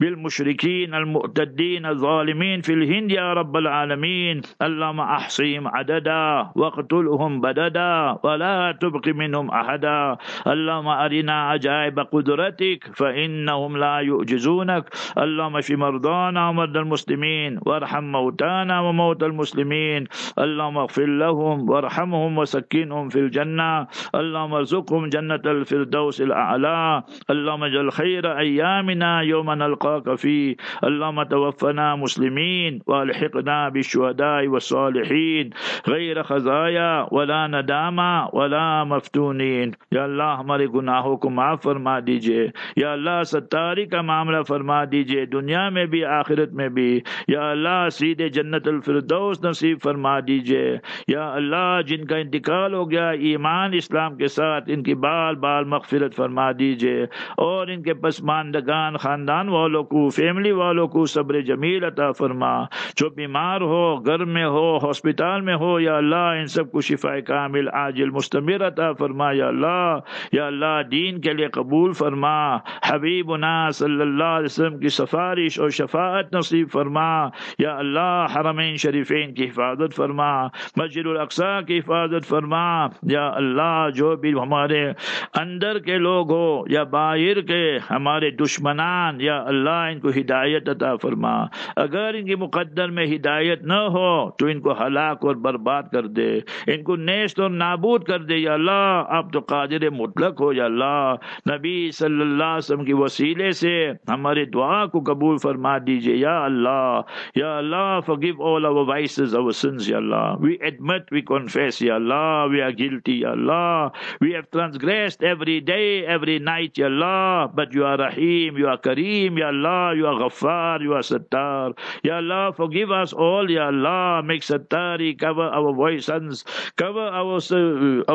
بالمشركين 0.01 0.95
المعتدين 0.95 1.87
الظالمين 1.87 2.61
في 2.61 2.73
الهند 2.73 3.11
يا 3.13 3.33
رب 3.33 3.57
العالمين. 3.57 4.41
اللهم 4.63 5.01
احصيهم 5.01 5.69
عددا 5.69 6.51
واقتلهم 6.57 7.41
بددا 7.41 8.19
ولا 8.25 8.73
تبق 8.81 9.09
منهم 9.09 9.51
أحدا. 9.51 10.17
اللهم 10.47 10.89
أرنا 10.89 11.37
عجائب 11.51 11.99
قدرتك 12.01 12.81
فإنهم 12.97 13.77
لا 13.77 13.97
يؤجزونك 13.99 14.85
اللهم 15.19 15.61
في 15.61 15.77
مرضى 15.77 16.04
مرضانا 16.05 16.49
ومرضى 16.49 16.79
المسلمين 16.79 17.61
وارحم 17.67 18.05
موتانا 18.05 18.81
وموتى 18.81 19.27
المسلمين. 19.27 20.07
اللهم 20.39 20.79
اغفر 20.79 21.07
لهم 21.07 21.71
وارحمهم 21.71 22.39
وسكنهم 22.39 23.09
في 23.09 23.19
الجنة. 23.19 23.87
اللهم 24.15 24.55
ارزقهم 24.55 25.09
جنة 25.09 25.45
الفردوس 25.47 26.21
الأعلى. 26.21 27.03
اللهم 27.31 27.65
اجعل 27.65 27.93
خير 27.93 28.39
أيامنا 28.39 29.21
يوم 29.21 29.51
نلقاك 29.51 30.15
فيه. 30.15 30.55
اللهم 30.85 31.23
توفنا 31.23 31.95
مسلمين 31.95 32.79
وألحقنا 32.87 33.69
بالشهداء 33.69 34.47
والصالحين. 34.47 35.51
غير 35.89 36.23
خزايا 36.23 37.07
ولا 37.13 37.47
ندامة 37.47 38.29
ولا 38.33 38.85
مفتونين. 38.85 39.73
يا 39.93 40.05
الله 40.05 40.35
ہمارے 40.39 40.67
گناہوں 40.67 41.17
کو 41.17 41.31
معاف 41.31 41.63
فرما 41.63 41.99
دیجئے. 42.07 42.49
یا 42.77 42.93
اللہ 42.93 43.23
ستاری 43.23 43.87
کا 43.87 44.01
معاملہ 44.03 44.43
فرما 44.43 44.85
دیجئے. 44.93 45.27
دنیا 45.27 45.69
میں 45.69 45.87
بھی 45.95 46.05
آخرت 46.05 46.53
میں 46.53 46.69
بھی۔ 46.69 47.01
یا 47.29 47.51
اللہ، 47.51 47.89
سیدھے 47.93 48.29
جنت 48.29 48.69
الفردوس 48.69 49.45
نصیب 49.45 49.79
فرما 49.83 50.21
دیجیے۔ 50.21 50.77
یا 51.09 51.33
اللہ، 51.33 51.81
جن 51.87 52.05
کا 52.05 52.17
انتقال 52.17 52.75
ہو 52.75 52.91
گیا، 52.91 53.11
ایمان 53.11 53.71
اسلام 53.73 54.17
کے 54.17 54.27
ساتھ 54.27 54.65
ان 54.67 54.83
کی 54.83 54.95
بال 54.95 55.35
بال 55.35 55.65
مغفرت 55.65 56.17
فرما 56.17 56.53
دیجیے۔ 56.59 57.03
اور 57.37 57.67
ان 57.67 57.83
کے 57.83 57.95
پسماندگان 57.95 58.97
خاندان 58.97 59.49
والوں 59.49 59.85
کو، 59.85 60.09
فیملی 60.09 60.51
والوں 60.51 60.89
کو 60.89 61.07
صبر 61.07 61.41
جمیل 61.41 61.85
عطا 61.85 62.13
فرما۔ 62.13 62.63
جو 62.97 63.11
بیمار 63.11 63.61
ہو، 63.61 64.07
گھر 64.07 64.25
میں 64.25 64.47
ہو، 64.47 64.91
ہسپتال 64.91 65.41
میں 65.41 65.57
ہو، 65.57 65.81
یا 65.81 65.97
اللہ، 65.97 66.15
ان 66.17 66.47
سب 66.47 66.73
کو 66.73 66.81
شفا 66.81 67.21
کامل، 67.21 67.69
عاجل، 67.69 68.11
مستمر 68.11 68.67
عطا 68.67 68.93
فرما۔ 68.93 69.33
یا 69.33 69.49
اللہ 69.49 69.97
یا 70.33 70.47
اللہ، 70.47 70.83
دین 70.91 71.21
کے 71.21 71.33
لیے 71.33 71.47
قبول 71.47 71.93
فرما۔ 71.93 72.57
حبیبنا 72.89 73.71
صلی 73.71 74.01
اللہ 74.01 74.25
علیہ 74.25 74.45
وسلم 74.45 74.79
کی 74.79 74.89
سفارش 74.89 75.61
اور 75.61 75.69
شفاعت 75.85 76.35
نصیب 76.35 76.69
فرما، 76.73 77.27
یا 77.59 77.77
اللہ 77.77 78.27
حرمین 78.37 78.77
شریفین 78.77 79.35
کی 79.35 79.45
حفاظت 79.45 79.97
فرما، 79.97 80.45
مسجد 80.77 81.07
الاقصا 81.07 81.61
کی 81.61 81.79
حفاظت 81.79 82.29
فرما، 82.29 82.87
یا 83.03 83.33
اللہ 83.35 83.87
جو 83.95 84.17
بھی 84.17 84.33
ہمارے 84.33 84.91
اندر 85.35 85.79
کے 85.79 85.99
لوگ 85.99 86.33
ہو، 86.33 86.65
یا 86.69 86.83
باہر 86.83 87.41
کے 87.41 87.79
ہمارے 87.91 88.31
دشمنان، 88.31 89.21
یا 89.21 89.43
اللہ 89.47 89.71
ان 89.71 90.01
کو 90.01 90.09
ہدایت 90.09 90.69
عطا 90.69 90.97
فرما۔ 90.97 91.45
اگر 91.77 92.15
ان 92.15 92.25
کی 92.25 92.35
مقدر 92.35 92.91
میں 92.91 93.07
ہدایت 93.07 93.63
نہ 93.63 93.73
ہو، 93.73 94.31
تو 94.31 94.47
ان 94.47 94.61
کو 94.61 94.73
ہلاک 94.73 95.27
اور 95.27 95.35
برباد 95.37 95.83
کر 95.93 96.07
دے۔ 96.07 96.39
ان 96.67 96.83
کو 96.83 96.97
نیست 96.97 97.41
اور 97.41 97.51
نابود 97.51 98.05
کر 98.05 98.19
دے۔ 98.19 98.35
یا 98.37 98.53
اللہ، 98.53 99.05
آپ 99.09 99.33
تو 99.33 99.41
قادر 99.41 99.91
مطلق 99.91 100.41
ہو، 100.41 100.53
یا 100.53 100.65
اللہ۔ 100.65 101.15
نبی 101.53 101.91
صلی 101.91 102.21
اللہ 102.21 102.45
علیہ 102.45 102.57
وسلم 102.57 102.85
کی 102.85 102.93
وسیلے 102.93 103.53
سے 103.53 103.93
ہمارے 104.09 104.45
دعا 104.45 104.87
کو 104.87 105.01
قبول 105.01 105.37
فرما۔ 105.43 105.74
फरमा 105.74 105.78
दीजिए 105.90 106.16
या 106.22 106.38
अल्लाह 106.46 107.40
या 107.42 107.58
अल्लाह 107.58 107.88
forgive 108.10 108.40
all 108.50 108.66
our 108.70 108.84
vices 108.90 109.34
our 109.40 109.54
sins 109.60 109.88
ya 109.90 109.98
Allah 110.02 110.38
we 110.46 110.58
admit 110.70 111.10
we 111.16 111.22
confess 111.30 111.82
ya 111.82 111.96
Allah 112.00 112.48
we 112.54 112.62
are 112.66 112.72
guilty 112.82 113.16
ya 113.24 113.34
Allah 113.38 113.92
we 114.22 114.32
have 114.38 114.50
transgressed 114.58 115.24
every 115.32 115.58
day 115.70 116.06
every 116.16 116.38
night 116.40 116.78
ya 116.82 116.88
Allah 116.92 117.50
but 117.60 117.74
you 117.74 117.86
are 117.92 117.98
Rahim 118.02 118.58
you 118.62 118.68
are 118.74 118.78
Kareem 118.88 119.40
ya 119.42 119.50
Allah 119.54 119.96
you 120.02 120.08
are 120.12 120.18
Ghaffar 120.22 120.82
you 120.88 120.94
are 121.00 121.06
Sattar 121.10 121.74
ya 122.10 122.18
Allah 122.22 122.54
forgive 122.62 122.92
us 122.92 123.14
all 123.14 123.50
ya 123.50 123.68
Allah 123.74 124.22
make 124.32 124.46
Sattari 124.50 125.12
cover 125.26 125.50
our 125.62 125.74
voice 125.74 126.06
sons 126.12 126.46
cover 126.84 127.08
our 127.22 127.40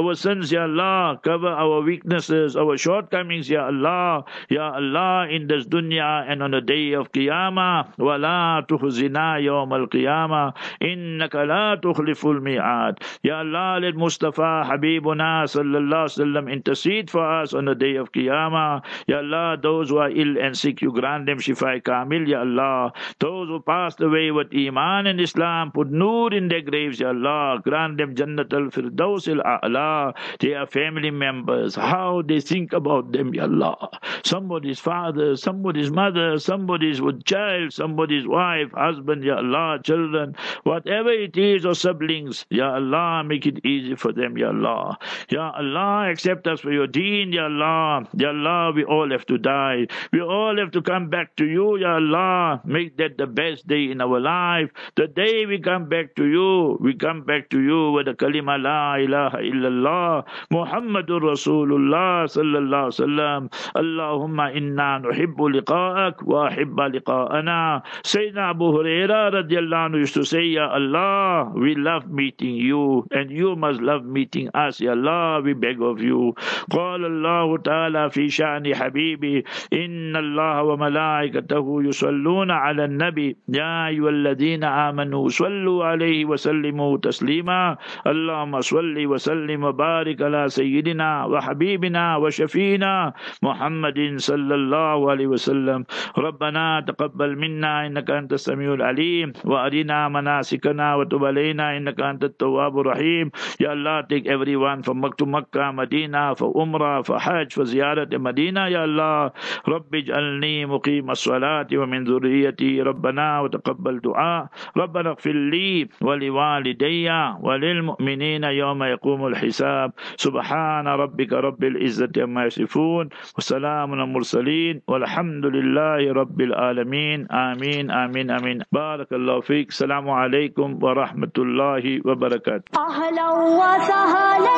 our 0.00 0.14
sins 0.24 0.52
ya 0.58 0.64
Allah 0.70 1.18
cover 1.30 1.52
our 1.64 1.82
weaknesses 1.90 2.56
our 2.56 2.76
shortcomings 2.86 3.50
ya 3.56 3.66
Allah 3.72 4.24
ya 4.58 4.70
Allah 4.82 5.28
in 5.30 5.46
this 5.48 5.66
dunya 5.66 6.24
and 6.28 6.42
on 6.42 6.50
the 6.58 6.60
day 6.60 6.92
of 6.92 7.10
Qiyamah 7.12 7.47
القيامة 7.49 7.85
ولا 7.97 8.65
تخزنا 8.69 9.37
يوم 9.37 9.73
القيامة 9.73 10.53
إنك 10.81 11.35
لا 11.35 11.75
تخلف 11.75 12.25
الميعاد 12.25 12.95
Ya 13.23 13.39
Allah 13.41 13.79
let 13.81 13.95
Mustafa 13.95 14.63
Habibuna 14.65 15.43
sallallahu 15.49 16.07
alaihi 16.07 16.19
wasallam 16.21 16.45
intercede 16.51 17.09
for 17.09 17.25
us 17.41 17.53
on 17.53 17.65
the 17.65 17.75
day 17.75 17.95
of 17.95 18.11
Qiyamah 18.11 18.81
Ya 19.07 19.17
Allah 19.17 19.57
those 19.61 19.89
who 19.89 19.97
are 19.97 20.09
ill 20.09 20.37
and 20.37 20.55
sick 20.57 20.81
you 20.81 20.91
grant 20.93 21.25
them 21.25 21.39
shifa 21.39 21.81
kamil 21.81 22.27
Ya 22.27 22.39
Allah 22.41 22.93
those 23.19 23.47
who 23.47 23.59
passed 23.59 24.01
away 24.01 24.31
with 24.31 24.47
iman 24.55 25.07
and 25.07 25.19
Islam 25.19 25.71
put 25.71 25.91
nur 25.91 26.33
in 26.33 26.47
their 26.47 26.61
graves 26.61 26.99
Ya 26.99 27.09
Allah 27.09 27.61
grant 27.63 27.97
them 27.97 28.15
Jannat 28.15 28.53
al-Firdaus 28.53 29.27
al-A'la 29.27 30.13
their 30.39 30.65
family 30.67 31.11
members 31.11 31.75
how 31.75 32.21
they 32.25 32.39
think 32.39 32.73
about 32.73 33.11
them 33.11 33.33
Ya 33.33 33.43
Allah 33.43 33.89
somebody's 34.23 34.79
father 34.79 35.35
somebody's 35.35 35.91
mother 35.91 36.37
somebody's 36.39 36.99
child 37.25 37.38
somebody's 37.69 38.27
wife 38.27 38.71
husband 38.73 39.23
Ya 39.23 39.37
Allah 39.37 39.79
children 39.83 40.35
whatever 40.63 41.11
it 41.11 41.37
is 41.37 41.65
or 41.65 41.75
siblings 41.75 42.45
Ya 42.49 42.75
Allah 42.75 43.23
make 43.23 43.45
it 43.45 43.65
easy 43.65 43.95
for 43.95 44.11
them 44.11 44.37
Ya 44.37 44.47
Allah. 44.49 44.97
Ya 45.29 45.51
Allah 45.51 46.09
accept 46.11 46.47
us 46.47 46.59
for 46.61 46.71
your 46.71 46.87
deen 46.87 47.31
Ya 47.33 47.45
Allah. 47.45 48.07
Ya 48.13 48.29
Allah 48.29 48.71
we 48.75 48.83
all 48.83 49.09
have 49.11 49.25
to 49.27 49.37
die. 49.37 49.87
We 50.11 50.21
all 50.21 50.57
have 50.57 50.71
to 50.71 50.81
come 50.81 51.09
back 51.09 51.35
to 51.37 51.45
you 51.45 51.77
Ya 51.77 51.95
Allah. 51.95 52.61
Make 52.65 52.97
that 52.97 53.17
the 53.17 53.27
best 53.27 53.67
day 53.67 53.91
in 53.91 54.01
our 54.01 54.19
life. 54.19 54.69
The 54.95 55.07
day 55.07 55.45
we 55.45 55.59
come 55.59 55.89
back 55.89 56.15
to 56.15 56.25
you 56.25 56.77
we 56.79 56.93
come 56.93 57.23
back 57.23 57.49
to 57.49 57.59
you 57.61 57.91
with 57.91 58.05
the 58.05 58.13
kalima 58.13 58.61
la 58.61 58.95
ilaha 58.95 59.37
illallah 59.39 60.25
Muhammadur 60.51 61.21
Rasulullah 61.33 62.27
sallallahu 62.27 62.89
wasallam. 62.99 63.41
Allahumma 63.75 64.55
inna 64.55 64.99
nuhibbu 65.03 65.53
liqa'ak 65.55 66.23
wa 66.25 66.49
ahibba 66.49 66.89
liqa'ana 67.29 67.83
Sayyidina 68.03 68.49
Abu 68.51 68.71
Hurairah 68.73 69.33
radiallahu 69.33 69.85
anhu 69.93 69.99
used 70.01 70.13
to 70.13 70.25
say 70.25 70.43
Ya 70.57 70.67
Allah 70.69 71.51
we 71.55 71.75
love 71.75 72.09
meeting 72.09 72.55
you 72.55 73.05
and 73.11 73.29
you 73.31 73.55
must 73.55 73.81
love 73.81 74.05
meeting 74.05 74.49
us. 74.53 74.81
Ya 74.81 74.91
Allah 74.93 75.41
we 75.43 75.53
beg 75.53 75.81
of 75.81 76.01
you. 76.01 76.33
قال 76.71 77.05
الله 77.05 77.57
تعالى 77.57 78.09
في 78.09 78.29
شأن 78.29 78.65
حبيبي 78.75 79.43
إن 79.73 80.15
الله 80.15 80.63
وملائكته 80.63 81.65
يصلون 81.83 82.51
على 82.51 82.85
النبي 82.85 83.37
يا 83.49 83.87
أيها 83.87 84.09
الذين 84.09 84.63
آمنوا 84.63 85.29
صلوا 85.29 85.85
عليه 85.85 86.25
وسلموا 86.25 86.97
تسليما 86.97 87.77
اللهم 88.07 88.61
صل 88.61 88.95
وسلم 89.05 89.63
وبارك 89.63 90.21
على 90.21 90.49
سيدنا 90.49 91.25
وحبيبنا 91.25 92.17
وشفينا 92.17 93.13
محمد 93.43 93.99
صلى 94.17 94.55
الله 94.55 95.11
عليه 95.11 95.27
وسلم 95.27 95.85
ربنا 96.17 96.81
تقبل 96.87 97.18
منا 97.27 97.87
إنك 97.87 98.11
أنت 98.11 98.33
السميع 98.33 98.73
العليم. 98.73 99.33
وأرنا 99.45 100.09
مناسكنا 100.09 100.95
وتب 100.95 101.25
علينا 101.25 101.77
إنك 101.77 102.01
أنت 102.01 102.23
التواب 102.23 102.79
الرحيم. 102.79 103.31
يا 103.59 103.73
الله 103.73 104.01
take 104.11 104.27
everyone 104.27 104.83
from 104.83 104.99
Makkah 104.99 105.17
to 105.17 105.25
Makkah 105.25 105.71
Medina 105.73 106.35
for 106.35 106.53
Umrah 106.53 107.05
for 107.05 107.19
Hajj 107.19 107.53
for 107.53 107.63
زيارة 107.69 108.09
مدينة 108.17 108.67
يا 108.67 108.83
الله 108.85 109.31
رب 109.67 109.95
اجعلني 109.95 110.65
مقيم 110.65 111.11
الصلاة 111.11 111.67
ومن 111.73 112.03
ذريتي 112.03 112.81
ربنا 112.81 113.39
وتقبل 113.39 113.99
دعاء 113.99 114.47
ربنا 114.77 115.09
اغفر 115.09 115.31
لي 115.31 115.87
ولوالدي 116.01 117.09
وللمؤمنين 117.41 118.43
يوم 118.43 118.83
يقوم 118.83 119.27
الحساب 119.27 119.89
سبحان 120.17 120.87
ربك 120.87 121.31
رب 121.33 121.63
العزة 121.63 122.11
عما 122.17 122.45
يصفون 122.45 123.09
وسلام 123.37 123.93
المرسلين 123.93 124.81
والحمد 124.87 125.45
لله 125.45 126.13
رب 126.13 126.39
العالمين 126.41 126.98
آمين 126.99 127.31
آمين 127.31 127.91
آمين 127.91 128.31
آمين 128.31 128.57
بارك 128.71 129.13
الله 129.13 129.41
فيك 129.41 129.69
السلام 129.69 130.09
عليكم 130.09 130.83
ورحمة 130.83 131.31
الله 131.37 131.83
وبركاته 132.05 132.67
أهلا 132.75 133.27
وسهلا 133.31 134.57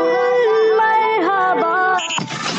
مرحبا 0.82 1.98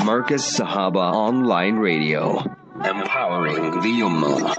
Marcus 0.06 0.44
Sahaba 0.58 1.10
Online 1.14 1.76
Radio 1.78 2.38
Empowering 2.84 3.70
the 3.82 3.94
Ummah 4.06 4.54